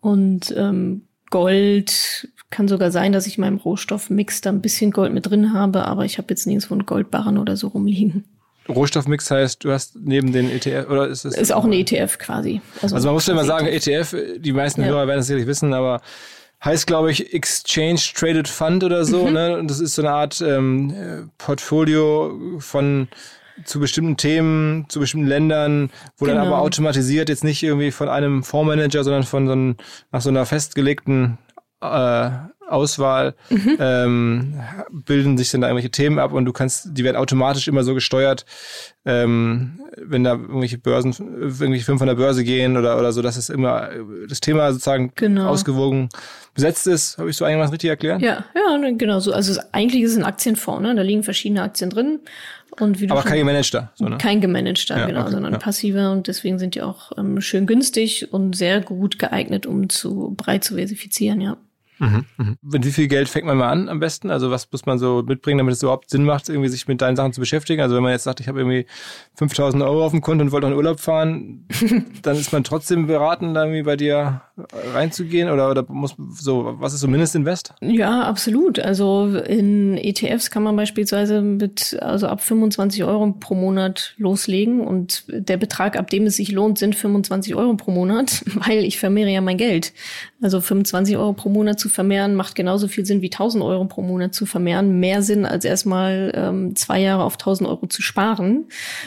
[0.00, 5.12] Und ähm, Gold kann sogar sein, dass ich in meinem Rohstoffmix da ein bisschen Gold
[5.12, 8.24] mit drin habe, aber ich habe jetzt nirgendwo einen Goldbarren oder so rumliegen.
[8.70, 11.36] Rohstoffmix heißt, du hast neben den ETF, oder ist es?
[11.36, 12.60] Ist auch ein ETF quasi.
[12.82, 14.88] Also, also man muss ja immer sagen, ETF, die meisten ja.
[14.88, 16.00] Hörer werden es sicherlich wissen, aber
[16.64, 19.26] heißt, glaube ich, Exchange Traded Fund oder so.
[19.26, 19.32] Mhm.
[19.32, 19.58] Ne?
[19.58, 23.08] Und das ist so eine Art ähm, Portfolio von
[23.64, 26.38] zu bestimmten Themen, zu bestimmten Ländern, wo genau.
[26.38, 29.76] dann aber automatisiert jetzt nicht irgendwie von einem Fondsmanager, sondern von so einem,
[30.12, 31.38] nach so einer festgelegten
[31.82, 32.30] äh,
[32.70, 33.76] Auswahl mhm.
[33.78, 37.84] ähm, bilden sich dann da irgendwelche Themen ab und du kannst, die werden automatisch immer
[37.84, 38.46] so gesteuert,
[39.04, 43.36] ähm, wenn da irgendwelche Börsen, irgendwelche Firmen von der Börse gehen oder, oder so, dass
[43.36, 43.90] es immer
[44.28, 45.48] das Thema sozusagen genau.
[45.48, 46.08] ausgewogen
[46.54, 47.18] besetzt ist.
[47.18, 48.20] Habe ich so einigermaßen richtig erklärt?
[48.22, 49.32] Ja, ja, ne, genau so.
[49.32, 50.94] Also eigentlich ist es ein Aktienfonds, ne?
[50.94, 52.20] Da liegen verschiedene Aktien drin.
[52.78, 53.90] Und wie Aber kein gemanagter.
[53.94, 54.18] So, ne?
[54.18, 55.58] Kein gemanagter, ja, genau, okay, sondern ja.
[55.58, 60.34] passiver und deswegen sind die auch ähm, schön günstig und sehr gut geeignet, um zu
[60.36, 61.56] breit zu versifizieren, ja.
[62.00, 62.56] Mhm.
[62.62, 64.30] Mit wie viel Geld fängt man mal an am besten?
[64.30, 67.14] Also was muss man so mitbringen, damit es überhaupt Sinn macht, irgendwie sich mit deinen
[67.14, 67.82] Sachen zu beschäftigen?
[67.82, 68.86] Also wenn man jetzt sagt, ich habe irgendwie
[69.34, 71.66] 5000 Euro auf dem Konto und wollte in Urlaub fahren,
[72.22, 74.40] dann ist man trotzdem beraten, da irgendwie bei dir
[74.94, 77.74] reinzugehen oder, oder muss so, was ist so Mindestinvest?
[77.80, 78.78] Ja, absolut.
[78.78, 85.24] Also in ETFs kann man beispielsweise mit, also ab 25 Euro pro Monat loslegen und
[85.28, 89.30] der Betrag, ab dem es sich lohnt, sind 25 Euro pro Monat, weil ich vermehre
[89.30, 89.92] ja mein Geld.
[90.40, 94.02] Also 25 Euro pro Monat zu vermehren macht genauso viel Sinn wie 1000 Euro pro
[94.02, 95.00] Monat zu vermehren.
[95.00, 98.66] Mehr Sinn als erstmal ähm, zwei Jahre auf 1000 Euro zu sparen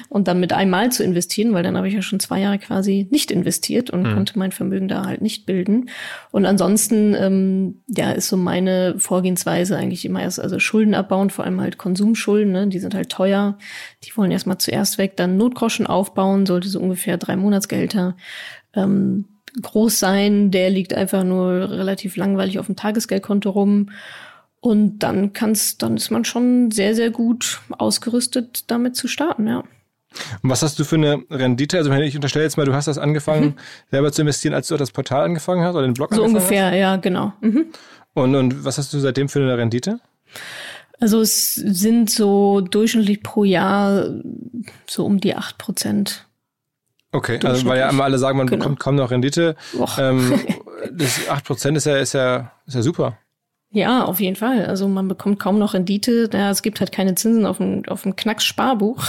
[0.10, 3.08] und dann mit einmal zu investieren, weil dann habe ich ja schon zwei Jahre quasi
[3.12, 4.14] nicht investiert und mhm.
[4.14, 5.90] konnte mein Vermögen da halt nicht bilden.
[6.32, 11.46] Und ansonsten, ähm, ja, ist so meine Vorgehensweise eigentlich immer erst, also Schulden abbauen, vor
[11.46, 12.68] allem halt Konsumschulden, ne?
[12.68, 13.58] die sind halt teuer.
[14.04, 18.16] Die wollen erstmal zuerst weg, dann Notgroschen aufbauen, sollte so ungefähr drei Monatsgehälter
[18.76, 19.26] ähm,
[19.62, 20.52] groß sein.
[20.52, 23.90] Der liegt einfach nur relativ langweilig auf dem Tagesgeldkonto rum.
[24.60, 29.64] Und dann kann's, dann ist man schon sehr, sehr gut ausgerüstet, damit zu starten, ja.
[30.42, 31.78] Und was hast du für eine Rendite?
[31.78, 33.56] Also ich unterstelle jetzt mal, du hast das angefangen, mhm.
[33.92, 36.78] selber zu investieren, als du das Portal angefangen hast oder den Blog So ungefähr, hast?
[36.78, 37.34] ja, genau.
[37.42, 37.66] Mhm.
[38.14, 40.00] Und, und was hast du seitdem für eine Rendite?
[41.00, 44.10] Also es sind so durchschnittlich pro Jahr
[44.88, 46.26] so um die acht Prozent.
[47.14, 48.64] Okay, also weil ja immer alle sagen, man genau.
[48.64, 49.56] bekommt kaum noch Rendite.
[50.00, 50.40] Ähm,
[50.92, 53.18] das 8% ist ja, ist ja, ist ja super.
[53.70, 54.66] Ja, auf jeden Fall.
[54.66, 56.30] Also man bekommt kaum noch Rendite.
[56.34, 59.04] Ja, es gibt halt keine Zinsen auf dem, auf dem Knacks-Sparbuch.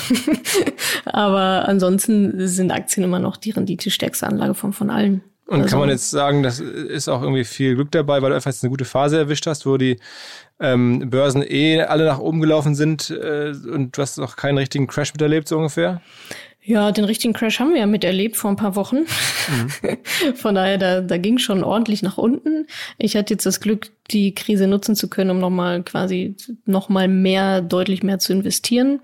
[1.06, 5.22] Aber ansonsten sind Aktien immer noch die renditestärkste Anlageform von allen.
[5.46, 8.36] Und also, kann man jetzt sagen, das ist auch irgendwie viel Glück dabei, weil du
[8.36, 9.98] einfach jetzt eine gute Phase erwischt hast, wo die
[10.58, 14.86] ähm, Börsen eh alle nach oben gelaufen sind äh, und du hast auch keinen richtigen
[14.86, 16.00] Crash miterlebt, so ungefähr?
[16.66, 19.00] Ja, den richtigen Crash haben wir ja miterlebt vor ein paar Wochen.
[19.00, 19.98] Mhm.
[20.34, 22.66] Von daher, da, da ging schon ordentlich nach unten.
[22.96, 27.60] Ich hatte jetzt das Glück, die Krise nutzen zu können, um nochmal quasi nochmal mehr,
[27.60, 29.00] deutlich mehr zu investieren.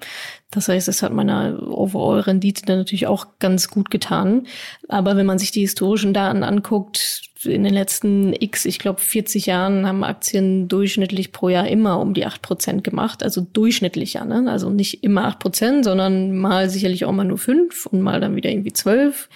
[0.51, 4.47] Das heißt, es hat meiner Overall-Rendite dann natürlich auch ganz gut getan.
[4.89, 9.47] Aber wenn man sich die historischen Daten anguckt, in den letzten X, ich glaube 40
[9.47, 13.23] Jahren haben Aktien durchschnittlich pro Jahr immer um die acht Prozent gemacht.
[13.23, 14.51] Also durchschnittlich ja, ne?
[14.51, 18.37] Also nicht immer acht Prozent, sondern mal sicherlich auch mal nur fünf und mal dann
[18.37, 19.29] wieder irgendwie zwölf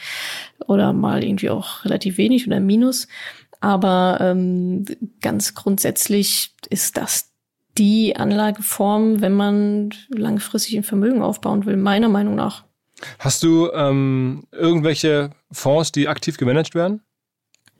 [0.67, 3.09] oder mal irgendwie auch relativ wenig oder minus.
[3.61, 4.85] Aber ähm,
[5.21, 7.31] ganz grundsätzlich ist das
[7.79, 12.64] die Anlageform, wenn man langfristig ein Vermögen aufbauen will, meiner Meinung nach.
[13.19, 17.01] Hast du ähm, irgendwelche Fonds, die aktiv gemanagt werden?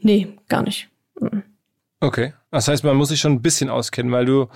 [0.05, 0.89] Nee, gar nicht.
[1.19, 1.43] Mhm.
[2.01, 2.35] Okay.
[2.55, 4.47] Das heißt, man muss sich schon ein bisschen auskennen, weil du,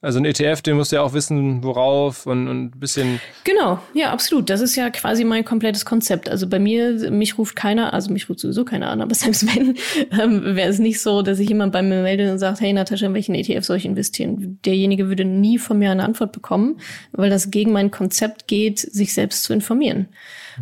[0.00, 3.20] also ein ETF, den musst du ja auch wissen, worauf und, und ein bisschen.
[3.42, 4.48] Genau, ja, absolut.
[4.48, 6.28] Das ist ja quasi mein komplettes Konzept.
[6.28, 9.74] Also bei mir, mich ruft keiner, also mich ruft sowieso keiner an, aber selbst wenn,
[10.12, 13.06] ähm, wäre es nicht so, dass sich jemand bei mir meldet und sagt, hey Natascha,
[13.06, 14.60] in welchen ETF soll ich investieren?
[14.64, 16.78] Derjenige würde nie von mir eine Antwort bekommen,
[17.10, 20.06] weil das gegen mein Konzept geht, sich selbst zu informieren.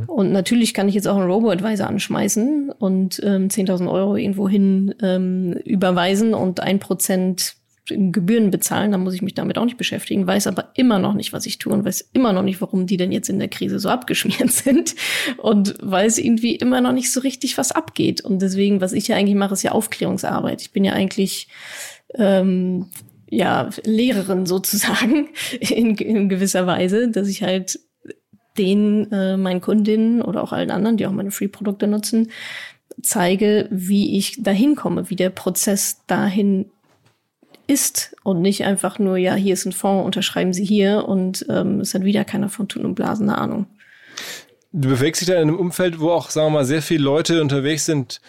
[0.06, 4.94] Und natürlich kann ich jetzt auch einen Robo-Advisor anschmeißen und ähm, 10.000 Euro irgendwo hin
[5.02, 7.56] ähm, überweisen und ein Prozent
[7.88, 11.32] Gebühren bezahlen, dann muss ich mich damit auch nicht beschäftigen, weiß aber immer noch nicht,
[11.32, 13.78] was ich tue und weiß immer noch nicht, warum die denn jetzt in der Krise
[13.78, 14.96] so abgeschmiert sind
[15.36, 18.22] und weiß irgendwie immer noch nicht so richtig, was abgeht.
[18.22, 20.62] Und deswegen, was ich ja eigentlich mache, ist ja Aufklärungsarbeit.
[20.62, 21.48] Ich bin ja eigentlich
[22.14, 22.86] ähm,
[23.30, 25.28] ja Lehrerin sozusagen
[25.60, 27.78] in, in gewisser Weise, dass ich halt
[28.58, 32.32] den äh, meinen Kundinnen oder auch allen anderen, die auch meine Free-Produkte nutzen,
[33.02, 36.70] zeige, wie ich dahin komme, wie der Prozess dahin
[37.66, 41.80] ist und nicht einfach nur, ja, hier ist ein Fonds, unterschreiben Sie hier und ähm,
[41.80, 43.66] es hat wieder keiner von Tun und Blasen eine Ahnung.
[44.72, 47.40] Du bewegst dich da in einem Umfeld, wo auch, sagen wir mal, sehr viele Leute
[47.40, 48.20] unterwegs sind,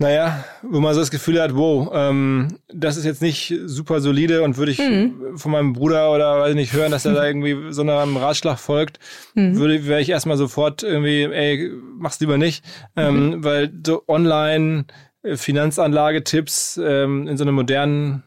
[0.00, 4.42] naja, wo man so das Gefühl hat, wow, ähm, das ist jetzt nicht super solide
[4.42, 5.36] und würde ich mhm.
[5.36, 8.98] von meinem Bruder oder weiß nicht hören, dass er da irgendwie so einem Ratschlag folgt,
[9.34, 9.56] mhm.
[9.56, 12.64] würde wäre ich erstmal sofort irgendwie, ey, mach's lieber nicht,
[12.96, 13.44] ähm, mhm.
[13.44, 14.86] weil so online
[15.22, 18.22] äh, Finanzanlagetipps ähm, in so einer modernen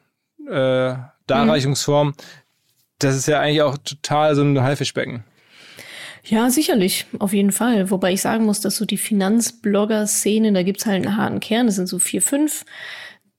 [0.49, 0.95] äh,
[1.27, 2.13] Darreichungsform,
[2.99, 5.23] das ist ja eigentlich auch total so ein Haifischbecken.
[6.25, 7.91] Ja, sicherlich, auf jeden Fall.
[7.91, 11.75] Wobei ich sagen muss, dass so die Finanzblogger-Szene, da gibt's halt einen harten Kern, das
[11.75, 12.65] sind so vier, fünf,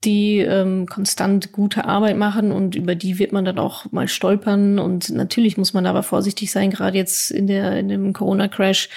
[0.03, 4.77] die ähm, konstant gute Arbeit machen und über die wird man dann auch mal stolpern.
[4.77, 8.89] Und natürlich muss man aber vorsichtig sein, gerade jetzt in der in dem Corona-Crash.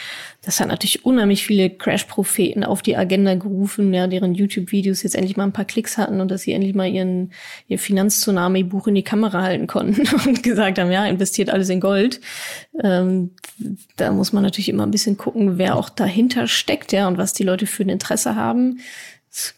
[0.43, 5.37] Das hat natürlich unheimlich viele Crash-Propheten auf die Agenda gerufen, ja, deren YouTube-Videos jetzt endlich
[5.37, 7.33] mal ein paar Klicks hatten und dass sie endlich mal ihren
[7.69, 12.21] ihr Finanztsunami-Buch in die Kamera halten konnten und gesagt haben, ja, investiert alles in Gold.
[12.83, 13.31] Ähm,
[13.97, 17.33] da muss man natürlich immer ein bisschen gucken, wer auch dahinter steckt, ja, und was
[17.33, 18.79] die Leute für ein Interesse haben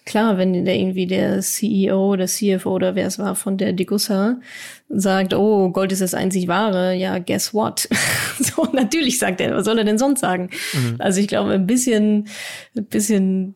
[0.05, 4.41] klar, wenn der irgendwie der CEO oder CFO oder wer es war von der Degussa
[4.89, 7.89] sagt, oh, Gold ist das einzig wahre, ja, guess what?
[8.39, 10.51] so, natürlich sagt er, was soll er denn sonst sagen?
[10.73, 10.97] Mhm.
[10.99, 12.27] Also ich glaube, ein bisschen,
[12.77, 13.55] ein bisschen,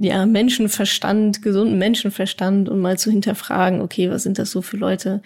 [0.00, 5.22] ja, Menschenverstand, gesunden Menschenverstand und mal zu hinterfragen, okay, was sind das so für Leute?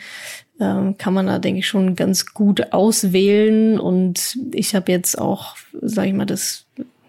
[0.61, 3.81] Ähm, kann man da, denke ich, schon ganz gut auswählen.
[3.81, 6.67] Und ich habe jetzt auch, sage ich mal, das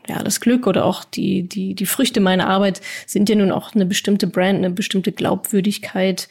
[0.09, 3.75] ja, das Glück oder auch die, die, die Früchte meiner Arbeit sind ja nun auch
[3.75, 6.27] eine bestimmte Brand, eine bestimmte Glaubwürdigkeit,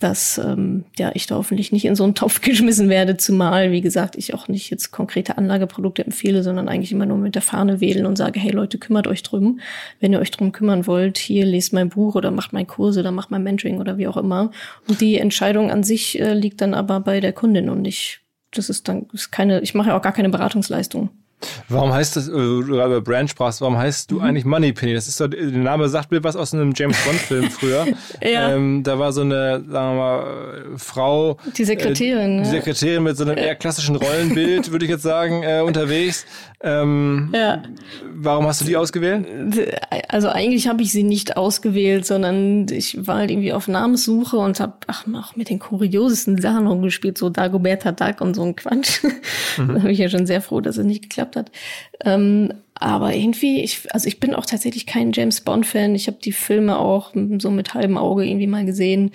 [0.00, 3.82] dass ähm, ja, ich da hoffentlich nicht in so einen Topf geschmissen werde, zumal, wie
[3.82, 7.80] gesagt, ich auch nicht jetzt konkrete Anlageprodukte empfehle, sondern eigentlich immer nur mit der Fahne
[7.80, 9.60] wählen und sage, hey Leute, kümmert euch drum.
[10.00, 13.12] Wenn ihr euch drum kümmern wollt, hier lest mein Buch oder macht mein Kurs oder
[13.12, 14.50] macht mein Mentoring oder wie auch immer.
[14.88, 18.20] Und die Entscheidung an sich äh, liegt dann aber bei der Kundin und ich,
[18.50, 21.10] das ist dann ist keine, ich mache ja auch gar keine Beratungsleistung.
[21.68, 24.22] Warum heißt das, äh, du über Brand sprachst, warum heißt du mhm.
[24.22, 24.94] eigentlich Moneypenny?
[24.94, 27.86] Das ist so, der Name sagt mir was aus einem James Bond-Film früher.
[28.22, 28.54] ja.
[28.54, 31.36] Ähm, da war so eine, sagen wir mal, Frau.
[31.56, 32.40] Die Sekretärin.
[32.40, 36.26] Äh, die Sekretärin mit so einem eher klassischen Rollenbild, würde ich jetzt sagen, äh, unterwegs.
[36.64, 37.62] Ähm, ja.
[38.14, 39.26] Warum hast du die ausgewählt?
[40.08, 44.60] Also eigentlich habe ich sie nicht ausgewählt, sondern ich war halt irgendwie auf Namenssuche und
[44.60, 49.00] habe ach, auch mit den kuriosesten Sachen rumgespielt, so Dagoberta Duck und so ein Quatsch.
[49.58, 49.74] Mhm.
[49.74, 51.50] da bin ich ja schon sehr froh, dass es nicht geklappt hat.
[52.04, 55.94] Ähm, aber irgendwie, ich, also ich bin auch tatsächlich kein James Bond-Fan.
[55.94, 59.12] Ich habe die Filme auch so mit halbem Auge irgendwie mal gesehen.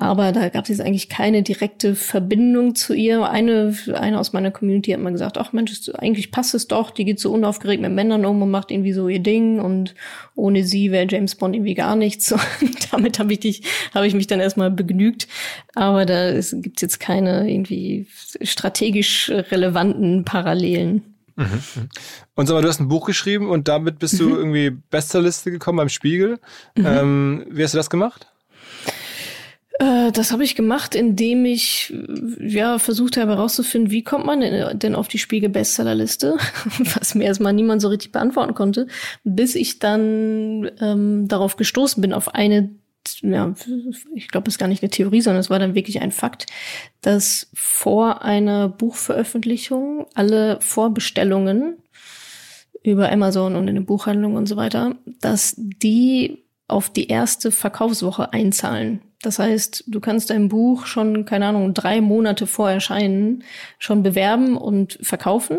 [0.00, 3.28] Aber da gab es jetzt eigentlich keine direkte Verbindung zu ihr.
[3.28, 7.04] Eine, eine aus meiner Community hat mal gesagt, ach Mensch, eigentlich passt es doch, die
[7.04, 9.94] geht so unaufgeregt mit Männern um und macht irgendwie so ihr Ding und
[10.34, 12.32] ohne sie wäre James Bond irgendwie gar nichts.
[12.60, 15.28] Und damit habe ich dich, habe ich mich dann erstmal begnügt.
[15.74, 18.06] Aber da gibt es jetzt keine irgendwie
[18.40, 21.02] strategisch relevanten Parallelen.
[21.40, 21.88] Mhm.
[22.34, 24.36] Und sag mal, du hast ein Buch geschrieben und damit bist du mhm.
[24.36, 26.38] irgendwie Bestseliste gekommen beim Spiegel.
[26.76, 26.86] Mhm.
[26.86, 28.26] Ähm, wie hast du das gemacht?
[29.78, 31.94] Äh, das habe ich gemacht, indem ich
[32.38, 36.36] ja versucht habe herauszufinden, wie kommt man denn auf die Spiegel Bestsellerliste,
[36.78, 38.86] was mir erstmal niemand so richtig beantworten konnte,
[39.24, 42.70] bis ich dann ähm, darauf gestoßen bin auf eine
[43.22, 43.54] ja,
[44.14, 46.46] ich glaube, es ist gar nicht eine Theorie, sondern es war dann wirklich ein Fakt,
[47.00, 51.76] dass vor einer Buchveröffentlichung alle Vorbestellungen
[52.82, 58.32] über Amazon und in den Buchhandlungen und so weiter, dass die auf die erste Verkaufswoche
[58.32, 59.00] einzahlen.
[59.22, 63.44] Das heißt, du kannst dein Buch schon, keine Ahnung, drei Monate vor Erscheinen
[63.78, 65.58] schon bewerben und verkaufen.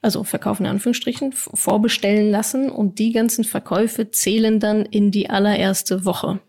[0.00, 6.06] Also verkaufen in Anführungsstrichen, vorbestellen lassen und die ganzen Verkäufe zählen dann in die allererste
[6.06, 6.40] Woche.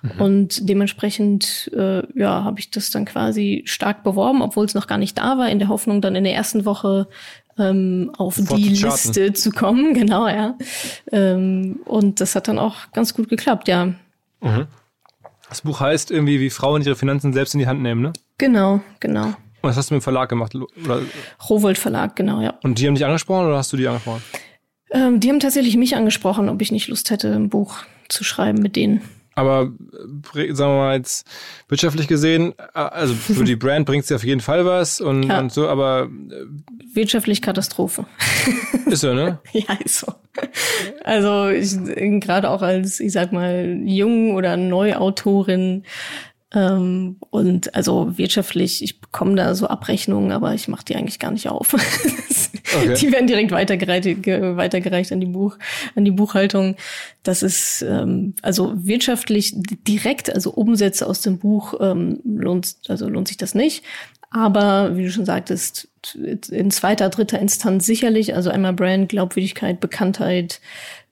[0.00, 0.20] Mhm.
[0.20, 4.98] Und dementsprechend, äh, ja, habe ich das dann quasi stark beworben, obwohl es noch gar
[4.98, 7.08] nicht da war, in der Hoffnung, dann in der ersten Woche
[7.58, 9.92] ähm, auf Sofort die Liste zu kommen.
[9.98, 10.56] Genau, ja.
[11.12, 13.92] Ähm, und das hat dann auch ganz gut geklappt, ja.
[14.40, 14.68] Mhm.
[15.48, 18.12] Das Buch heißt irgendwie, wie Frauen ihre Finanzen selbst in die Hand nehmen, ne?
[18.36, 19.26] Genau, genau.
[19.60, 20.54] Und das hast du mit dem Verlag gemacht?
[20.54, 21.02] Oder?
[21.48, 22.54] Rowold Verlag, genau, ja.
[22.62, 24.22] Und die haben dich angesprochen oder hast du die angesprochen?
[24.90, 28.60] Ähm, die haben tatsächlich mich angesprochen, ob ich nicht Lust hätte, ein Buch zu schreiben
[28.60, 29.02] mit denen.
[29.38, 29.70] Aber
[30.34, 31.24] äh, sagen wir mal jetzt
[31.68, 35.22] wirtschaftlich gesehen, äh, also für die Brand bringt es ja auf jeden Fall was und,
[35.22, 35.38] ja.
[35.38, 36.44] und so, aber äh,
[36.92, 38.04] wirtschaftlich Katastrophe.
[38.86, 39.38] Ist so, ne?
[39.52, 40.12] ja, ist so.
[41.04, 41.76] Also ich
[42.20, 45.84] gerade auch als, ich sag mal, Jung- oder Neuautorin
[46.54, 51.30] ähm, und also wirtschaftlich, ich bekomme da so Abrechnungen, aber ich mache die eigentlich gar
[51.30, 51.74] nicht auf.
[52.74, 52.94] okay.
[52.94, 55.58] Die werden direkt weitergereicht, weitergereicht an die Buch,
[55.94, 56.76] an die Buchhaltung.
[57.22, 59.52] Das ist ähm, also wirtschaftlich
[59.86, 63.84] direkt, also Umsätze aus dem Buch ähm, lohnt, also lohnt sich das nicht.
[64.30, 68.34] Aber wie du schon sagtest, in zweiter, dritter Instanz sicherlich.
[68.34, 70.60] Also einmal Brand, Glaubwürdigkeit, Bekanntheit.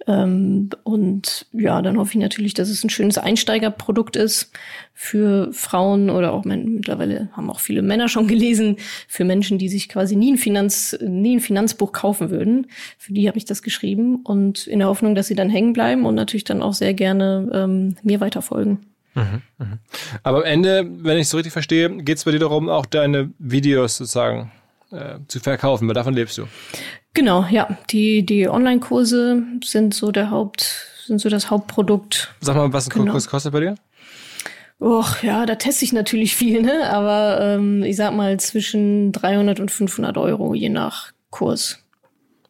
[0.07, 4.53] Ähm, und ja, dann hoffe ich natürlich, dass es ein schönes Einsteigerprodukt ist
[4.93, 8.77] für Frauen oder auch mittlerweile haben auch viele Männer schon gelesen,
[9.09, 12.67] für Menschen, die sich quasi nie ein, Finanz, nie ein Finanzbuch kaufen würden.
[12.99, 16.07] Für die habe ich das geschrieben und in der Hoffnung, dass sie dann hängen bleiben
[16.07, 18.79] und natürlich dann auch sehr gerne ähm, mir weiterfolgen.
[19.15, 19.79] Mhm, mhm.
[20.23, 22.87] Aber am Ende, wenn ich es so richtig verstehe, geht es bei dir darum, auch
[22.87, 24.53] deine Videos sozusagen
[24.97, 26.47] äh, zu verkaufen, weil davon lebst du.
[27.15, 27.79] Genau, ja.
[27.91, 32.35] Die, die Online-Kurse sind so der Haupt, sind so das Hauptprodukt.
[32.41, 33.13] Sag mal, was ein genau.
[33.13, 33.75] Kurs kostet bei dir?
[34.79, 36.91] Och, ja, da teste ich natürlich viel, ne?
[36.91, 41.83] Aber ähm, ich sag mal zwischen 300 und 500 Euro je nach Kurs.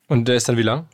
[0.09, 0.87] Und der ist dann wie lang?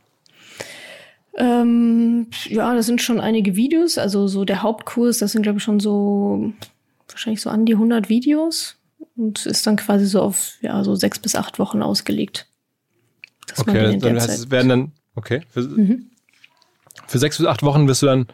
[1.35, 3.97] Ähm, ja, das sind schon einige Videos.
[3.97, 6.53] Also so der Hauptkurs, das sind glaube ich schon so
[7.07, 8.77] wahrscheinlich so an die 100 Videos
[9.15, 12.47] und ist dann quasi so auf ja so sechs bis acht Wochen ausgelegt.
[13.57, 16.11] okay, dann heißt es werden dann okay für, mhm.
[17.07, 18.27] für sechs bis acht Wochen wirst du dann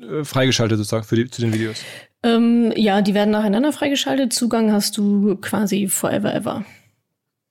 [0.00, 1.78] äh, freigeschaltet sozusagen für die, zu den Videos.
[2.22, 4.32] Ähm, ja, die werden nacheinander freigeschaltet.
[4.32, 6.64] Zugang hast du quasi forever ever.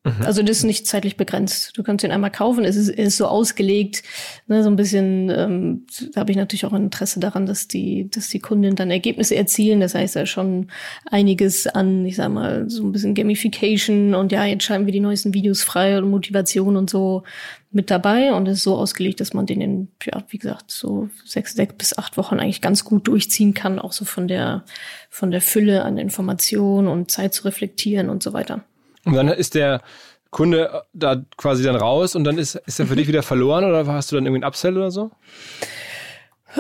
[0.03, 0.25] Mhm.
[0.25, 1.77] Also das ist nicht zeitlich begrenzt.
[1.77, 2.65] Du kannst ihn einmal kaufen.
[2.65, 4.01] Es ist, ist so ausgelegt,
[4.47, 5.29] ne, so ein bisschen.
[5.29, 8.89] Ähm, da habe ich natürlich auch ein Interesse daran, dass die, dass die Kunden dann
[8.89, 9.79] Ergebnisse erzielen.
[9.79, 10.67] Das heißt ja schon
[11.05, 14.99] einiges an, ich sag mal, so ein bisschen Gamification und ja, jetzt schreiben wir die
[14.99, 17.21] neuesten Videos frei und Motivation und so
[17.69, 21.09] mit dabei und es ist so ausgelegt, dass man den in, ja, wie gesagt, so
[21.25, 24.65] sechs, sechs bis acht Wochen eigentlich ganz gut durchziehen kann, auch so von der,
[25.09, 28.65] von der Fülle an Informationen und Zeit zu reflektieren und so weiter.
[29.05, 29.81] Und dann ist der
[30.29, 33.85] Kunde da quasi dann raus und dann ist, ist er für dich wieder verloren oder
[33.87, 35.11] hast du dann irgendwie einen Upsell oder so?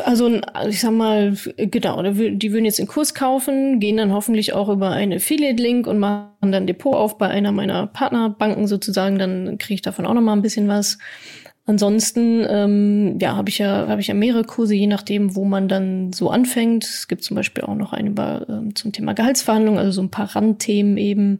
[0.05, 0.29] Also
[0.67, 4.91] ich sag mal, genau, die würden jetzt den Kurs kaufen, gehen dann hoffentlich auch über
[4.91, 9.81] einen Affiliate-Link und machen dann Depot auf bei einer meiner Partnerbanken sozusagen, dann kriege ich
[9.81, 10.97] davon auch noch mal ein bisschen was.
[11.67, 15.67] Ansonsten, ähm, ja, habe ich ja, habe ich ja mehrere Kurse, je nachdem, wo man
[15.67, 16.83] dann so anfängt.
[16.83, 20.09] Es gibt zum Beispiel auch noch einen über ähm, zum Thema Gehaltsverhandlungen, also so ein
[20.09, 21.39] paar Randthemen eben.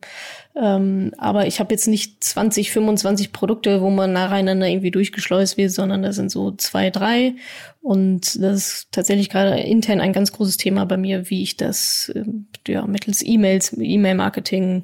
[0.56, 5.72] Ähm, aber ich habe jetzt nicht 20, 25 Produkte, wo man nacheinander irgendwie durchgeschleust wird,
[5.72, 7.34] sondern da sind so zwei, drei.
[7.82, 12.12] Und das ist tatsächlich gerade intern ein ganz großes Thema bei mir, wie ich das
[12.16, 14.84] ähm, ja, mittels E-Mails, E-Mail-Marketing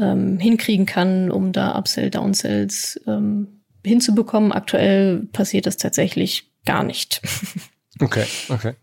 [0.00, 3.53] ähm, hinkriegen kann, um da Upsell, Downsells ähm,
[3.84, 4.52] hinzubekommen.
[4.52, 7.20] Aktuell passiert das tatsächlich gar nicht.
[8.00, 8.74] Okay, okay.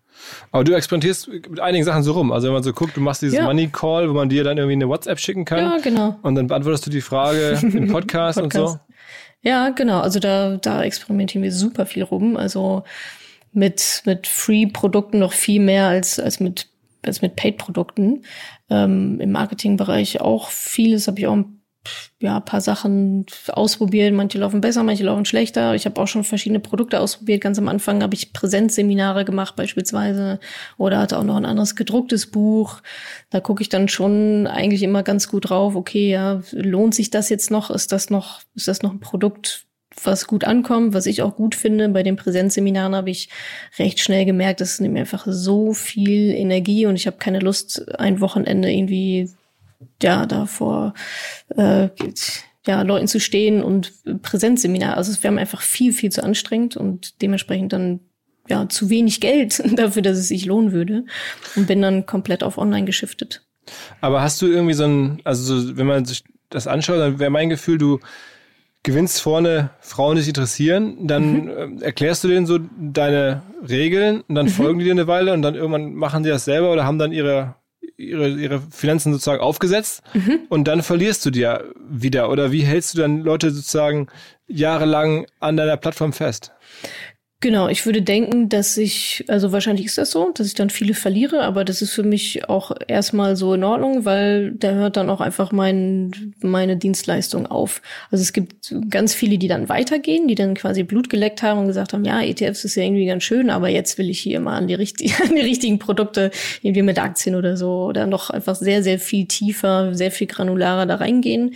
[0.51, 2.31] Aber du experimentierst mit einigen Sachen so rum.
[2.31, 3.43] Also wenn man so guckt, du machst dieses ja.
[3.43, 5.59] Money Call, wo man dir dann irgendwie eine WhatsApp schicken kann.
[5.59, 6.17] Ja, genau.
[6.21, 8.39] Und dann beantwortest du die Frage im Podcast, Podcast.
[8.39, 8.79] und so.
[9.41, 9.99] Ja, genau.
[10.01, 12.37] Also da, da experimentieren wir super viel rum.
[12.37, 12.83] Also
[13.53, 16.69] mit, mit Free-Produkten noch viel mehr als, als mit,
[17.03, 18.23] als mit Paid-Produkten.
[18.69, 21.60] Ähm, Im Marketingbereich auch vieles, habe ich auch ein
[22.19, 24.13] ja, paar Sachen ausprobiert.
[24.13, 25.73] Manche laufen besser, manche laufen schlechter.
[25.75, 27.41] Ich habe auch schon verschiedene Produkte ausprobiert.
[27.41, 30.39] Ganz am Anfang habe ich Präsenzseminare gemacht beispielsweise
[30.77, 32.81] oder hatte auch noch ein anderes gedrucktes Buch.
[33.31, 35.75] Da gucke ich dann schon eigentlich immer ganz gut drauf.
[35.75, 37.71] Okay, ja, lohnt sich das jetzt noch?
[37.71, 39.65] Ist das noch, ist das noch ein Produkt,
[40.03, 41.89] was gut ankommt, was ich auch gut finde.
[41.89, 43.29] Bei den Präsenzseminaren habe ich
[43.77, 47.99] recht schnell gemerkt, das nimmt mir einfach so viel Energie und ich habe keine Lust,
[47.99, 49.29] ein Wochenende irgendwie
[50.01, 50.93] ja, da vor
[51.55, 51.89] äh,
[52.65, 54.97] ja, Leuten zu stehen und Präsenzseminar.
[54.97, 57.99] Also es wäre mir einfach viel, viel zu anstrengend und dementsprechend dann
[58.47, 61.05] ja zu wenig Geld dafür, dass es sich lohnen würde.
[61.55, 63.43] Und bin dann komplett auf online geschiftet.
[63.99, 67.29] Aber hast du irgendwie so ein, also so, wenn man sich das anschaut, dann wäre
[67.29, 67.99] mein Gefühl, du
[68.83, 71.77] gewinnst vorne Frauen, die sich interessieren, dann mhm.
[71.81, 74.51] Äh, erklärst du denen so deine Regeln und dann mhm.
[74.51, 77.11] folgen die dir eine Weile und dann irgendwann machen die das selber oder haben dann
[77.11, 77.55] ihre
[78.01, 80.41] ihre, ihre Finanzen sozusagen aufgesetzt mhm.
[80.49, 81.47] und dann verlierst du die
[81.89, 82.29] wieder.
[82.29, 84.07] Oder wie hältst du dann Leute sozusagen
[84.47, 86.51] jahrelang an deiner Plattform fest?
[87.43, 90.93] Genau, ich würde denken, dass ich, also wahrscheinlich ist das so, dass ich dann viele
[90.93, 95.09] verliere, aber das ist für mich auch erstmal so in Ordnung, weil da hört dann
[95.09, 97.81] auch einfach mein, meine Dienstleistung auf.
[98.11, 101.65] Also es gibt ganz viele, die dann weitergehen, die dann quasi Blut geleckt haben und
[101.65, 104.55] gesagt haben, ja, ETFs ist ja irgendwie ganz schön, aber jetzt will ich hier mal
[104.55, 106.29] an die, richtig, an die richtigen Produkte,
[106.61, 110.85] irgendwie mit Aktien oder so, oder noch einfach sehr, sehr viel tiefer, sehr viel granularer
[110.85, 111.55] da reingehen.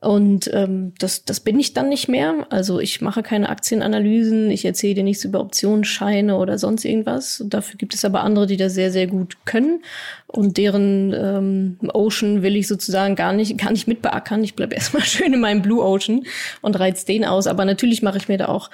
[0.00, 2.46] Und ähm, das, das bin ich dann nicht mehr.
[2.50, 7.42] Also ich mache keine Aktienanalysen, ich erzähle dir nichts über Optionsscheine oder sonst irgendwas.
[7.46, 9.82] Dafür gibt es aber andere, die das sehr, sehr gut können.
[10.28, 14.44] Und deren ähm, Ocean will ich sozusagen gar nicht, gar nicht mitbeackern.
[14.44, 16.24] Ich bleibe erstmal schön in meinem Blue Ocean
[16.60, 17.48] und reiz den aus.
[17.48, 18.70] Aber natürlich mache ich mir da auch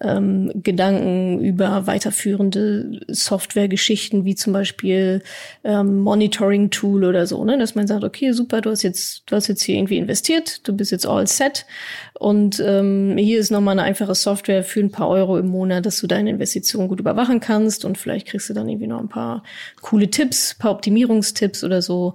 [0.00, 5.22] ähm, Gedanken über weiterführende Softwaregeschichten, wie zum Beispiel
[5.64, 7.58] ähm, Monitoring-Tool oder so, ne?
[7.58, 10.72] dass man sagt, okay, super, du hast jetzt, du hast jetzt hier irgendwie investiert, du
[10.72, 11.66] bist jetzt all set
[12.14, 16.00] und ähm, hier ist nochmal eine einfache Software für ein paar Euro im Monat, dass
[16.00, 19.42] du deine Investition gut überwachen kannst und vielleicht kriegst du dann irgendwie noch ein paar
[19.80, 22.14] coole Tipps, paar Optimierungstipps oder so.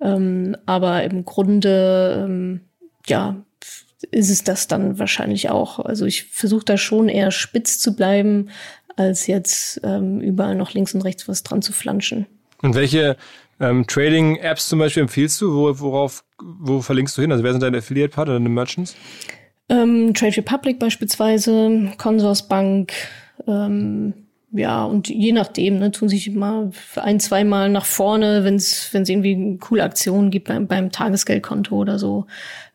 [0.00, 2.60] Ähm, aber im Grunde, ähm,
[3.06, 3.36] ja,
[4.10, 5.78] ist es das dann wahrscheinlich auch.
[5.78, 8.48] Also ich versuche da schon eher spitz zu bleiben,
[8.96, 12.26] als jetzt ähm, überall noch links und rechts was dran zu flanschen.
[12.62, 13.16] Und welche
[13.60, 15.54] ähm, Trading-Apps zum Beispiel empfiehlst du?
[15.54, 17.32] Wo, worauf, wo verlinkst du hin?
[17.32, 18.96] Also wer sind deine Affiliate-Partner, deine Merchants?
[19.68, 22.92] Ähm, Trade Republic beispielsweise, Consorsbank,
[23.46, 24.14] ähm,
[24.52, 29.58] ja, und je nachdem, ne, tun sich mal ein, zweimal nach vorne, wenn es irgendwie
[29.58, 32.26] coole Aktionen gibt beim, beim Tagesgeldkonto oder so.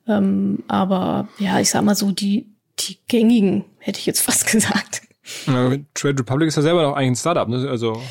[0.08, 2.48] Ähm, aber ja, ich sag mal so, die,
[2.80, 5.02] die gängigen, hätte ich jetzt fast gesagt.
[5.48, 7.68] Ja, Trade Republic ist ja selber noch eigentlich ein Startup, ne?
[7.68, 8.02] Also,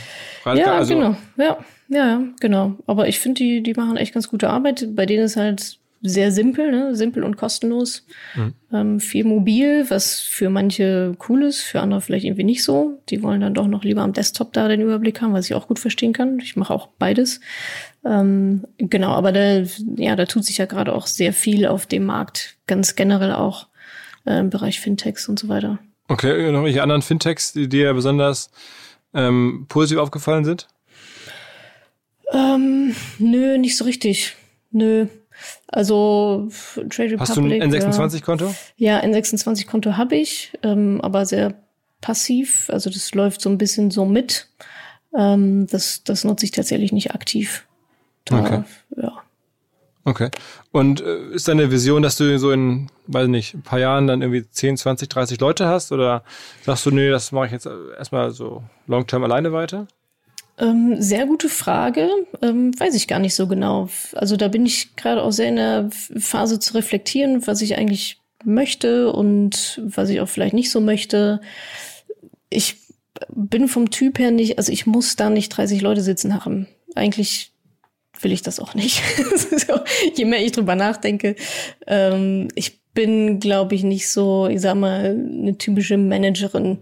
[0.45, 1.17] ja, also genau.
[1.37, 2.75] Ja, ja, genau.
[2.87, 4.89] Aber ich finde, die, die machen echt ganz gute Arbeit.
[4.97, 6.95] Bei denen ist halt sehr simpel, ne?
[6.95, 8.07] simpel und kostenlos.
[8.35, 8.55] Mhm.
[8.73, 13.01] Ähm, viel mobil, was für manche cool ist, für andere vielleicht irgendwie nicht so.
[13.09, 15.67] Die wollen dann doch noch lieber am Desktop da den Überblick haben, was ich auch
[15.67, 16.39] gut verstehen kann.
[16.41, 17.41] Ich mache auch beides.
[18.05, 19.63] Ähm, genau, aber da,
[19.97, 23.69] ja, da tut sich ja gerade auch sehr viel auf dem Markt, ganz generell auch
[24.27, 25.79] äh, im Bereich Fintechs und so weiter.
[26.09, 28.51] Okay, noch welche anderen Fintechs, die dir besonders
[29.15, 30.69] ähm, positiv aufgefallen sind?
[32.31, 34.37] Ähm, nö, nicht so richtig.
[34.71, 35.07] Nö.
[35.69, 37.21] Also Trade Republic.
[37.21, 38.55] Hast du ein N26-Konto?
[38.77, 41.55] Ja, N26-Konto habe ich, ähm, aber sehr
[42.01, 42.71] passiv.
[42.71, 44.49] Also das läuft so ein bisschen so mit.
[45.17, 47.67] Ähm, das, das nutze ich tatsächlich nicht aktiv.
[48.25, 48.63] Da, okay.
[48.97, 49.13] Ja.
[50.05, 50.31] Okay.
[50.71, 54.21] Und äh, ist deine Vision, dass du so in, weiß nicht, ein paar Jahren dann
[54.21, 55.93] irgendwie 10, 20, 30 Leute hast?
[55.93, 56.25] Oder
[56.63, 59.87] sagst du, nee, das mache ich jetzt erstmal so long-term alleine weiter?
[60.59, 62.09] Ähm, sehr gute Frage.
[62.41, 63.89] Ähm, weiß ich gar nicht so genau.
[64.15, 68.21] Also da bin ich gerade auch sehr in der Phase zu reflektieren, was ich eigentlich
[68.45, 71.41] möchte und was ich auch vielleicht nicht so möchte.
[72.51, 72.77] Ich
[73.29, 76.67] bin vom Typ her nicht, also ich muss da nicht 30 Leute sitzen haben.
[76.95, 77.53] Eigentlich
[78.21, 79.03] will ich das auch nicht.
[79.51, 79.81] so,
[80.15, 81.35] je mehr ich drüber nachdenke,
[81.87, 86.79] ähm, ich bin, glaube ich, nicht so, ich sag mal, eine typische Managerin.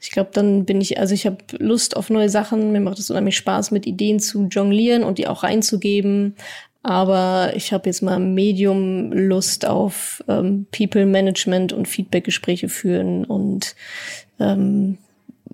[0.00, 2.72] Ich glaube, dann bin ich, also ich habe Lust auf neue Sachen.
[2.72, 6.36] Mir macht es unheimlich Spaß, mit Ideen zu jonglieren und die auch reinzugeben.
[6.82, 13.74] Aber ich habe jetzt mal Medium Lust auf ähm, People Management und Feedbackgespräche führen und
[14.38, 14.98] ähm,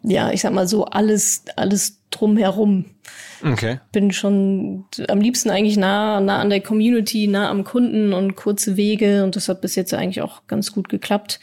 [0.02, 2.86] ja, ich sag mal so alles, alles drumherum.
[3.44, 3.80] Okay.
[3.90, 8.76] Bin schon am liebsten eigentlich nah, nah an der Community, nah am Kunden und kurze
[8.76, 11.40] Wege und das hat bis jetzt eigentlich auch ganz gut geklappt.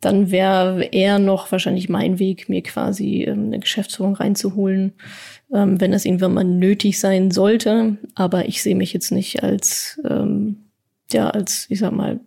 [0.00, 4.92] Dann wäre eher noch wahrscheinlich mein Weg, mir quasi ähm, eine Geschäftsführung reinzuholen,
[5.52, 7.96] ähm, wenn das irgendwann mal nötig sein sollte.
[8.14, 10.68] Aber ich sehe mich jetzt nicht als, ähm,
[11.10, 12.20] ja, als, ich sag mal,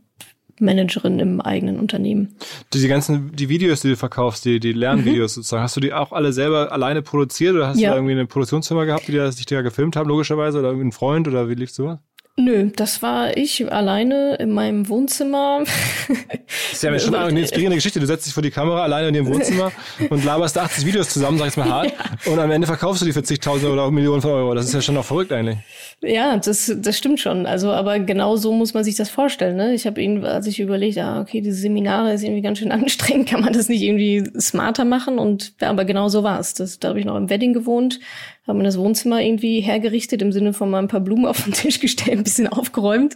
[0.62, 2.36] Managerin im eigenen Unternehmen.
[2.74, 5.42] Diese ganzen, die Videos, die du verkaufst, die, die Lernvideos mhm.
[5.42, 7.90] sozusagen, hast du die auch alle selber alleine produziert oder hast ja.
[7.90, 11.28] du irgendwie eine Produktionsfirma gehabt, die dich da gefilmt haben, logischerweise, oder irgendwie ein Freund
[11.28, 11.98] oder wie liefst du?
[12.38, 15.64] Nö, das war ich alleine in meinem Wohnzimmer.
[16.08, 18.00] Das ist ja schon eine inspirierende Geschichte.
[18.00, 19.72] Du setzt dich vor die Kamera alleine in dem Wohnzimmer
[20.10, 21.94] und laberst 80 Videos zusammen, sag ich mal hart.
[22.26, 22.32] Ja.
[22.32, 24.54] Und am Ende verkaufst du die für zigtausend oder auch Millionen von Euro.
[24.54, 25.58] Das ist ja schon noch verrückt eigentlich.
[26.02, 27.46] Ja, das, das stimmt schon.
[27.46, 29.58] Also, aber genau so muss man sich das vorstellen.
[29.58, 29.74] Ne?
[29.74, 33.30] Ich habe ihn, als ich überlegt, ah, okay, diese Seminare ist irgendwie ganz schön anstrengend,
[33.30, 35.20] kann man das nicht irgendwie smarter machen?
[35.20, 36.54] Und ja, aber genau so war es.
[36.54, 38.00] Da habe ich noch im Wedding gewohnt,
[38.48, 41.54] habe mir das Wohnzimmer irgendwie hergerichtet, im Sinne von mal ein paar Blumen auf den
[41.54, 43.16] Tisch gestellt, ein bisschen aufgeräumt.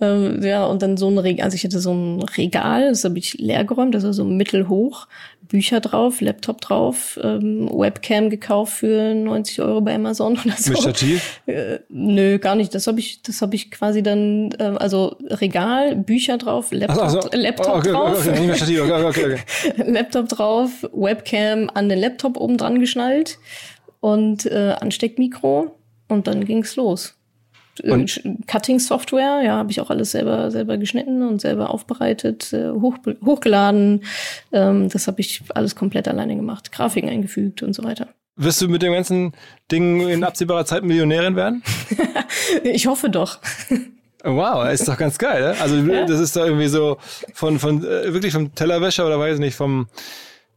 [0.00, 3.18] Ähm, ja, und dann so ein Regal, also ich hatte so ein Regal, das habe
[3.18, 5.06] ich leer geräumt, das war so mittelhoch.
[5.48, 10.72] Bücher drauf, Laptop drauf, ähm, Webcam gekauft für 90 Euro bei Amazon oder so.
[10.72, 11.40] Mit Stativ?
[11.46, 12.74] Äh, nö, gar nicht.
[12.74, 17.20] Das habe ich, das habe ich quasi dann, äh, also Regal, Bücher drauf, Laptop, so,
[17.22, 17.28] so.
[17.32, 18.80] Laptop oh, okay, drauf, okay, okay, Stativ.
[18.82, 19.82] Okay, okay, okay.
[19.90, 23.38] Laptop drauf, Webcam an den Laptop oben dran geschnallt
[24.12, 25.76] und äh, Ansteckmikro
[26.08, 27.14] und dann ging's los.
[27.84, 28.20] Und?
[28.48, 34.04] Cutting-Software, ja, habe ich auch alles selber selber geschnitten und selber aufbereitet, äh, hoch, hochgeladen.
[34.52, 38.08] Ähm, das habe ich alles komplett alleine gemacht, Grafiken eingefügt und so weiter.
[38.34, 39.32] Wirst du mit dem ganzen
[39.70, 41.62] Ding in absehbarer Zeit Millionärin werden?
[42.64, 43.38] ich hoffe doch.
[44.24, 45.42] Wow, ist doch ganz geil.
[45.42, 45.60] Ne?
[45.60, 46.06] Also ja?
[46.06, 46.98] das ist doch irgendwie so
[47.34, 49.88] von von äh, wirklich vom Tellerwäscher oder weiß nicht vom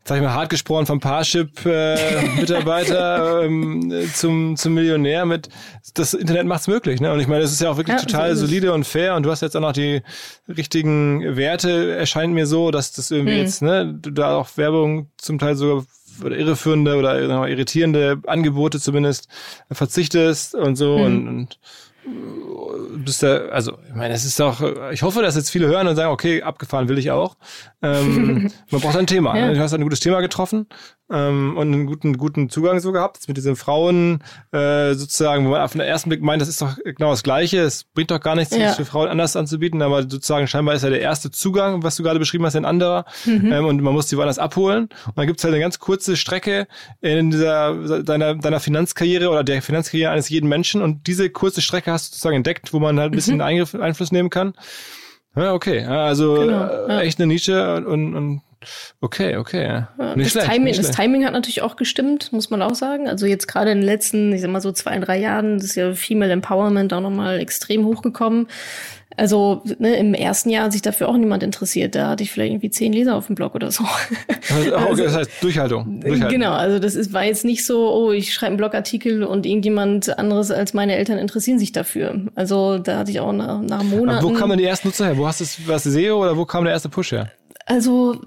[0.04, 5.48] sag ich mal, hart gesprochen vom Parship-Mitarbeiter äh, ähm, zum, zum Millionär mit,
[5.94, 7.14] das Internet macht's möglich, ne?
[7.14, 9.22] Und ich meine, das ist ja auch wirklich ja, total so solide und fair und
[9.24, 10.02] du hast jetzt auch noch die
[10.48, 13.42] richtigen Werte, erscheint mir so, dass das irgendwie hm.
[13.42, 15.86] jetzt, ne, du da auch Werbung zum Teil sogar
[16.24, 19.28] oder irreführende oder irritierende Angebote zumindest
[19.72, 21.06] verzichtest und so hm.
[21.06, 21.60] und, und
[22.04, 25.96] bist da, also ich meine, es ist doch, ich hoffe, dass jetzt viele hören und
[25.96, 27.36] sagen, okay, abgefahren will ich auch.
[27.82, 29.38] Ähm, man braucht ein Thema.
[29.38, 29.48] Ja.
[29.48, 29.54] Ne?
[29.54, 30.68] Du hast ein gutes Thema getroffen
[31.12, 33.18] ähm, und einen guten, guten Zugang so gehabt.
[33.18, 36.62] Jetzt mit diesen Frauen äh, sozusagen, wo man auf den ersten Blick meint, das ist
[36.62, 37.60] doch genau das Gleiche.
[37.60, 38.72] Es bringt doch gar nichts, ja.
[38.74, 42.20] für Frauen anders anzubieten, aber sozusagen scheinbar ist ja der erste Zugang, was du gerade
[42.20, 43.06] beschrieben hast, ein anderer.
[43.26, 43.52] Mhm.
[43.52, 44.90] Ähm, und man muss die woanders abholen.
[45.06, 46.68] Und dann gibt's halt eine ganz kurze Strecke
[47.02, 50.82] in dieser deiner, deiner Finanzkarriere oder der Finanzkarriere eines jeden Menschen.
[50.82, 53.42] Und diese kurze Strecke hast du sozusagen entdeckt, wo man halt ein bisschen mhm.
[53.42, 54.54] Eingriff, Einfluss nehmen kann.
[55.36, 55.86] Ja, okay.
[55.86, 57.02] Also genau, äh, ja.
[57.02, 58.42] echt eine Nische und, und
[59.00, 59.64] Okay, okay.
[59.64, 63.08] Ja, das, schlecht, Timing, das Timing hat natürlich auch gestimmt, muss man auch sagen.
[63.08, 65.94] Also jetzt gerade in den letzten, ich sag mal so zwei, drei Jahren, ist ja
[65.94, 68.48] Female Empowerment auch nochmal extrem hochgekommen.
[69.18, 71.96] Also ne, im ersten Jahr hat sich dafür auch niemand interessiert.
[71.96, 73.84] Da hatte ich vielleicht irgendwie zehn Leser auf dem Blog oder so.
[74.50, 76.02] Also, okay, das heißt Durchhaltung.
[76.02, 76.30] Durchhaltung.
[76.30, 80.18] Genau, also das ist, war jetzt nicht so, oh, ich schreibe einen Blogartikel und irgendjemand
[80.18, 82.26] anderes als meine Eltern interessieren sich dafür.
[82.36, 84.20] Also da hatte ich auch nach, nach Monaten.
[84.20, 85.18] Aber wo kamen die ersten Nutzer her?
[85.18, 87.32] Wo hast du was SEO oder wo kam der erste Push her?
[87.66, 88.20] Also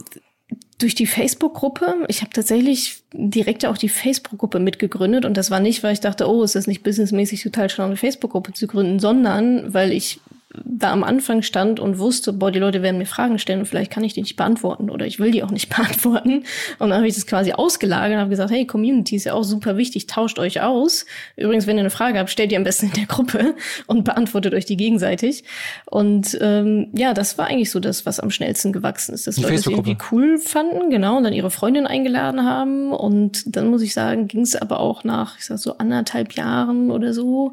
[0.79, 2.05] durch die Facebook-Gruppe.
[2.09, 6.29] Ich habe tatsächlich direkt auch die Facebook-Gruppe mitgegründet und das war nicht, weil ich dachte,
[6.29, 10.21] oh, ist das nicht businessmäßig total schlau, eine Facebook-Gruppe zu gründen, sondern weil ich
[10.65, 13.91] da am Anfang stand und wusste, boah, die Leute werden mir Fragen stellen und vielleicht
[13.91, 16.45] kann ich die nicht beantworten oder ich will die auch nicht beantworten.
[16.79, 19.45] Und dann habe ich das quasi ausgelagert und habe gesagt, hey, Community ist ja auch
[19.45, 21.07] super wichtig, tauscht euch aus.
[21.37, 23.55] Übrigens, wenn ihr eine Frage habt, stellt ihr am besten in der Gruppe
[23.87, 25.45] und beantwortet euch die gegenseitig.
[25.87, 29.43] Und ähm, ja, das war eigentlich so das, was am schnellsten gewachsen ist, dass die
[29.43, 32.93] Leute es irgendwie cool fanden, genau, und dann ihre Freundin eingeladen haben.
[32.93, 36.91] Und dann muss ich sagen, ging es aber auch nach, ich sag so anderthalb Jahren
[36.91, 37.53] oder so,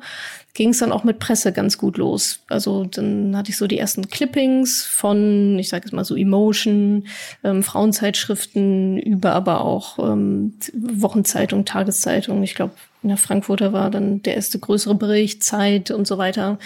[0.54, 2.40] ging es dann auch mit Presse ganz gut los.
[2.50, 7.08] Also dann hatte ich so die ersten Clippings von, ich sage jetzt mal so Emotion,
[7.44, 12.44] ähm, Frauenzeitschriften, über aber auch ähm, Wochenzeitung, Tageszeitung.
[12.44, 12.74] Ich glaube,
[13.04, 16.60] in der Frankfurter war dann der erste größere Bericht, Zeit und so weiter.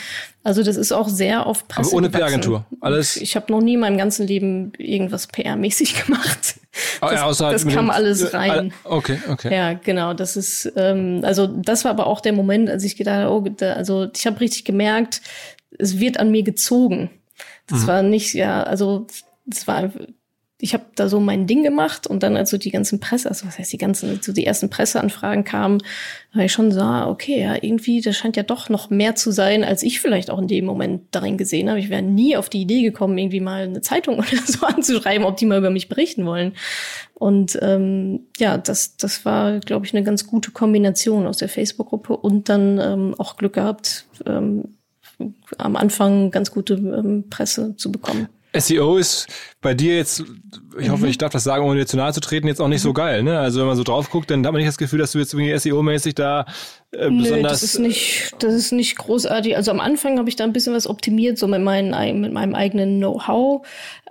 [0.44, 1.90] Also das ist auch sehr auf Presse.
[1.90, 2.66] Aber ohne PR-Agentur.
[2.82, 3.16] Alles.
[3.16, 6.56] Ich habe noch nie in meinem ganzen Leben irgendwas PR-mäßig gemacht.
[7.02, 8.74] Oh, das, ja, das kam alles rein.
[8.84, 9.56] Okay, okay.
[9.56, 10.14] Ja, genau.
[10.14, 13.40] Das ist, ähm, also das war aber auch der Moment, als ich gedacht habe, oh,
[13.42, 15.22] da, also ich habe richtig gemerkt,
[15.80, 17.12] es wird an mir gezogen.
[17.68, 17.88] Das mhm.
[17.88, 19.08] war nicht, ja, also
[19.50, 19.90] es war
[20.66, 23.45] ich habe da so mein Ding gemacht und dann, als so die ganzen Presse, also
[23.45, 25.84] was heißt die ganzen, so die ersten Presseanfragen kamen,
[26.34, 29.63] habe ich schon sah, okay, ja, irgendwie, das scheint ja doch noch mehr zu sein,
[29.63, 31.78] als ich vielleicht auch in dem Moment darin gesehen habe.
[31.78, 35.38] Ich wäre nie auf die Idee gekommen, irgendwie mal eine Zeitung oder so anzuschreiben, ob
[35.38, 36.53] die mal über mich berichten wollen.
[37.13, 42.18] Und ähm, ja, das, das war, glaube ich, eine ganz gute Kombination aus der Facebook-Gruppe
[42.18, 44.63] und dann ähm, auch Glück gehabt, ähm,
[45.59, 48.30] am Anfang ganz gute ähm, Presse zu bekommen.
[48.60, 49.28] SEO ist
[49.62, 50.24] bei dir jetzt,
[50.80, 51.10] ich hoffe, mhm.
[51.10, 52.89] ich darf das sagen, ohne dir zu nahe zu treten, jetzt auch nicht mhm.
[52.89, 53.24] so geil.
[53.24, 53.39] Ne?
[53.39, 55.34] Also wenn man so drauf guckt, dann hat man nicht das Gefühl, dass du jetzt
[55.34, 56.45] irgendwie SEO-mäßig da
[56.91, 57.51] äh, Nö, besonders...
[57.53, 59.56] das ist nicht, das ist nicht großartig.
[59.58, 62.56] Also am Anfang habe ich da ein bisschen was optimiert, so mit, meinen, mit meinem
[62.56, 63.66] eigenen Know-how.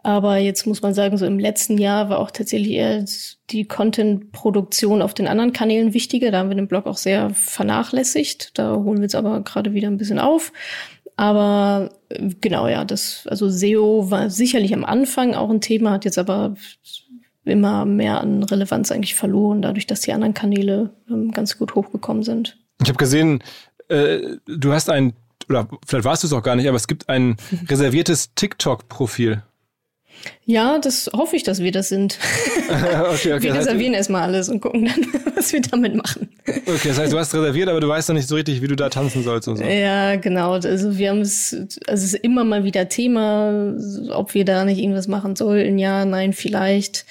[0.04, 3.04] Aber jetzt muss man sagen, so im letzten Jahr war auch tatsächlich eher
[3.50, 6.30] die Content-Produktion auf den anderen Kanälen wichtiger.
[6.30, 8.58] Da haben wir den Blog auch sehr vernachlässigt.
[8.58, 10.52] Da holen wir jetzt aber gerade wieder ein bisschen auf.
[11.16, 11.90] Aber
[12.40, 16.54] genau, ja, das, also SEO war sicherlich am Anfang auch ein Thema, hat jetzt aber
[17.44, 22.22] immer mehr an Relevanz eigentlich verloren, dadurch, dass die anderen Kanäle ähm, ganz gut hochgekommen
[22.22, 22.58] sind.
[22.82, 23.42] Ich habe gesehen,
[23.88, 25.12] äh, du hast ein,
[25.48, 27.36] oder vielleicht warst du es auch gar nicht, aber es gibt ein
[27.68, 29.42] reserviertes TikTok-Profil.
[30.46, 32.18] Ja, das hoffe ich, dass wir das sind.
[32.68, 36.28] okay, okay, wir reservieren erstmal alles und gucken dann, was wir damit machen.
[36.46, 38.76] Okay, das heißt, du hast reserviert, aber du weißt noch nicht so richtig, wie du
[38.76, 39.64] da tanzen sollst und so.
[39.64, 40.52] Ja, genau.
[40.52, 41.54] Also wir haben es,
[41.86, 43.74] also es ist immer mal wieder Thema,
[44.10, 45.78] ob wir da nicht irgendwas machen sollten.
[45.78, 47.06] Ja, nein, vielleicht.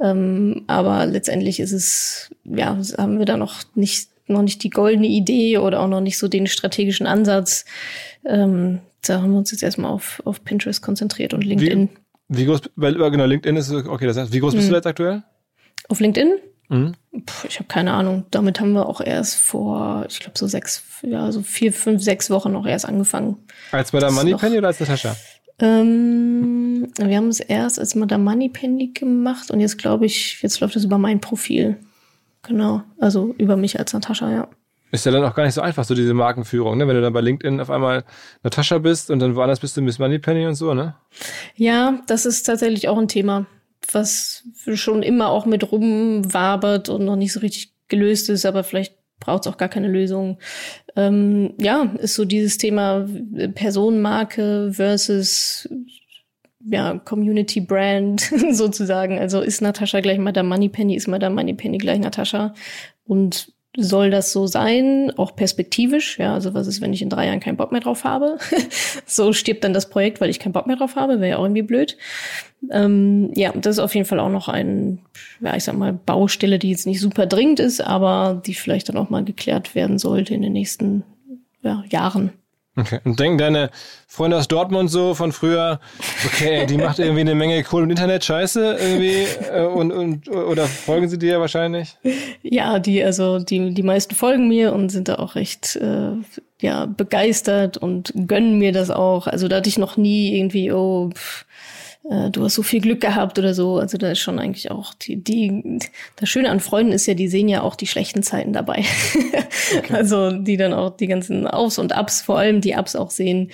[0.00, 5.08] Ähm, aber letztendlich ist es, ja, haben wir da noch nicht, noch nicht die goldene
[5.08, 7.64] Idee oder auch noch nicht so den strategischen Ansatz.
[8.24, 11.88] Ähm, da haben wir uns jetzt erstmal auf, auf Pinterest konzentriert und LinkedIn.
[11.88, 12.05] Wie?
[12.28, 14.70] Wie groß, weil genau, LinkedIn ist, okay, das heißt, wie groß bist mhm.
[14.70, 15.22] du jetzt aktuell?
[15.88, 16.36] Auf LinkedIn?
[16.68, 16.94] Mhm.
[17.24, 18.26] Puh, ich habe keine Ahnung.
[18.30, 22.30] Damit haben wir auch erst vor, ich glaube, so sechs, ja, so vier, fünf, sechs
[22.30, 23.36] Wochen noch erst angefangen.
[23.70, 25.14] Als Madame Moneypenny oder als Natascha?
[25.58, 30.76] Ähm, wir haben es erst als Madame Moneypenny gemacht und jetzt glaube ich, jetzt läuft
[30.76, 31.78] es über mein Profil.
[32.42, 34.48] Genau, also über mich als Natascha, ja.
[34.92, 36.86] Ist ja dann auch gar nicht so einfach, so diese Markenführung, ne?
[36.86, 38.04] Wenn du dann bei LinkedIn auf einmal
[38.42, 40.94] Natascha bist und dann woanders bist du Miss Moneypenny und so, ne?
[41.56, 43.46] Ja, das ist tatsächlich auch ein Thema.
[43.92, 48.96] was schon immer auch mit rumwabert und noch nicht so richtig gelöst ist, aber vielleicht
[49.20, 50.38] braucht es auch gar keine Lösung.
[50.94, 53.06] Ähm, ja, ist so dieses Thema
[53.54, 55.68] Personenmarke versus
[56.68, 58.20] ja, Community Brand
[58.52, 59.18] sozusagen.
[59.18, 62.54] Also ist Natascha gleich Madame Moneypenny, ist Madame Moneypenny gleich Natascha.
[63.04, 67.26] Und soll das so sein, auch perspektivisch, ja, also was ist, wenn ich in drei
[67.26, 68.38] Jahren keinen Bock mehr drauf habe?
[69.06, 71.44] so stirbt dann das Projekt, weil ich keinen Bock mehr drauf habe, wäre ja auch
[71.44, 71.96] irgendwie blöd.
[72.70, 75.00] Ähm, ja, das ist auf jeden Fall auch noch ein,
[75.40, 78.96] ja, ich sag mal, Baustelle, die jetzt nicht super dringend ist, aber die vielleicht dann
[78.96, 81.04] auch mal geklärt werden sollte in den nächsten
[81.62, 82.32] ja, Jahren.
[82.78, 83.00] Okay.
[83.04, 83.70] Und denken deine
[84.06, 85.80] Freunde aus Dortmund so von früher,
[86.26, 90.66] okay, die macht irgendwie eine Menge Kohl und Internet Scheiße irgendwie äh, und, und oder
[90.66, 91.96] folgen sie dir wahrscheinlich?
[92.42, 96.12] Ja, die also die die meisten folgen mir und sind da auch recht äh,
[96.60, 99.26] ja begeistert und gönnen mir das auch.
[99.26, 101.46] Also da hatte ich noch nie irgendwie oh pff,
[102.08, 103.78] äh, du hast so viel Glück gehabt oder so.
[103.78, 105.78] Also da ist schon eigentlich auch die, die,
[106.16, 108.84] das Schöne an Freunden ist ja, die sehen ja auch die schlechten Zeiten dabei.
[109.78, 109.94] Okay.
[109.94, 113.50] Also die dann auch die ganzen Aufs und Ups, vor allem die Ups auch sehen.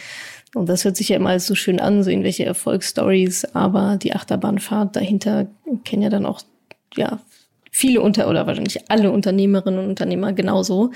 [0.54, 4.14] Und das hört sich ja immer alles so schön an, so irgendwelche Erfolgsstories, aber die
[4.14, 5.46] Achterbahnfahrt dahinter
[5.84, 6.42] kennen ja dann auch,
[6.96, 7.20] ja,
[7.70, 10.92] viele unter oder wahrscheinlich alle Unternehmerinnen und Unternehmer genauso.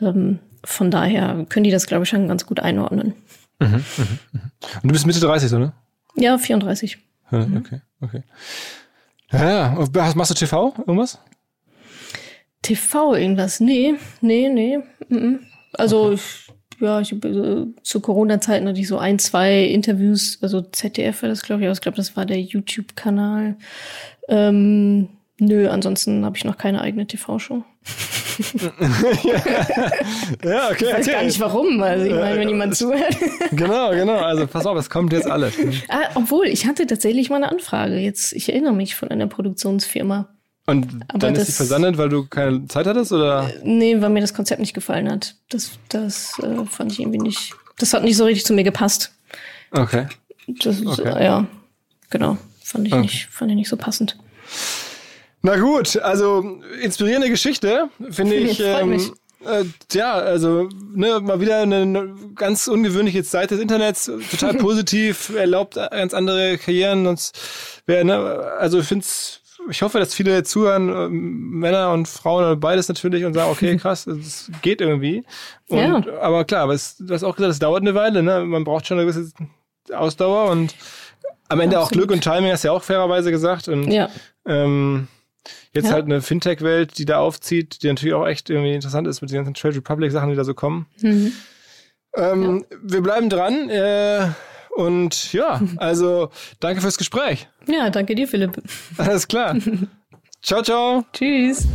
[0.00, 3.14] Ähm, von daher können die das, glaube ich, schon ganz gut einordnen.
[3.60, 4.40] Mhm, mh, mh.
[4.82, 5.72] Und du bist Mitte 30, so, ne?
[6.16, 6.98] Ja, 34.
[7.30, 7.56] Mhm.
[7.56, 8.22] Okay, okay.
[9.32, 10.14] Ja, ja.
[10.14, 10.74] Machst du TV?
[10.78, 11.18] Irgendwas?
[12.62, 13.60] TV irgendwas?
[13.60, 14.78] Nee, nee, nee.
[15.72, 16.20] Also, okay.
[16.80, 21.42] ja, ich, äh, zu Corona-Zeiten hatte ich so ein, zwei Interviews, also ZDF war das,
[21.42, 23.56] glaube ich, aber ich glaube, das war der YouTube-Kanal.
[24.28, 25.08] Ähm,
[25.38, 27.62] Nö, ansonsten habe ich noch keine eigene TV-Show.
[30.44, 30.84] ja, okay.
[30.86, 31.12] Ich weiß okay.
[31.12, 31.82] gar nicht warum.
[31.82, 33.16] Also ich meine, wenn jemand zuhört.
[33.52, 34.18] genau, genau.
[34.18, 35.54] Also pass auf, es kommt jetzt alles.
[35.88, 37.96] Ah, obwohl, ich hatte tatsächlich mal eine Anfrage.
[37.96, 40.28] Jetzt, ich erinnere mich von einer Produktionsfirma.
[40.66, 43.48] Und Aber dann ist sie versandet, weil du keine Zeit hattest, oder?
[43.48, 45.36] Äh, nee, weil mir das Konzept nicht gefallen hat.
[45.48, 47.54] Das, das äh, fand ich irgendwie nicht.
[47.78, 49.12] Das hat nicht so richtig zu mir gepasst.
[49.70, 50.06] Okay.
[50.48, 51.24] Das, okay.
[51.24, 51.46] ja,
[52.10, 52.38] genau.
[52.62, 53.02] Fand ich okay.
[53.02, 54.16] nicht, fand ich nicht so passend.
[55.46, 58.58] Na gut, also inspirierende Geschichte, finde ich.
[58.58, 58.94] Ähm,
[59.44, 65.76] äh, ja, also ne, mal wieder eine ganz ungewöhnliche Zeit des Internets, total positiv, erlaubt
[65.76, 67.06] ganz andere Karrieren.
[67.06, 67.30] Und
[67.86, 68.16] wer, ne,
[68.58, 69.06] also ich finde
[69.70, 73.76] ich hoffe, dass viele zuhören, äh, Männer und Frauen oder beides natürlich und sagen, okay,
[73.80, 75.22] krass, es geht irgendwie.
[75.68, 76.02] Und, ja.
[76.22, 78.44] Aber klar, aber es, du hast auch gesagt, es dauert eine Weile, ne?
[78.44, 79.32] Man braucht schon eine gewisse
[79.94, 80.74] Ausdauer und
[81.48, 81.86] am Ende Absolut.
[81.86, 83.68] auch Glück und Timing, hast du ja auch fairerweise gesagt.
[83.68, 84.08] Und, ja.
[84.44, 85.06] Ähm,
[85.72, 85.92] Jetzt ja.
[85.92, 89.36] halt eine Fintech-Welt, die da aufzieht, die natürlich auch echt irgendwie interessant ist mit den
[89.36, 90.86] ganzen Trade Republic-Sachen, die da so kommen.
[91.00, 91.32] Mhm.
[92.16, 92.76] Ähm, ja.
[92.82, 93.68] Wir bleiben dran.
[93.68, 94.28] Äh,
[94.76, 96.30] und ja, also
[96.60, 97.48] danke fürs Gespräch.
[97.66, 98.62] Ja, danke dir, Philipp.
[98.96, 99.56] Alles klar.
[100.42, 101.04] ciao, ciao.
[101.12, 101.66] Tschüss.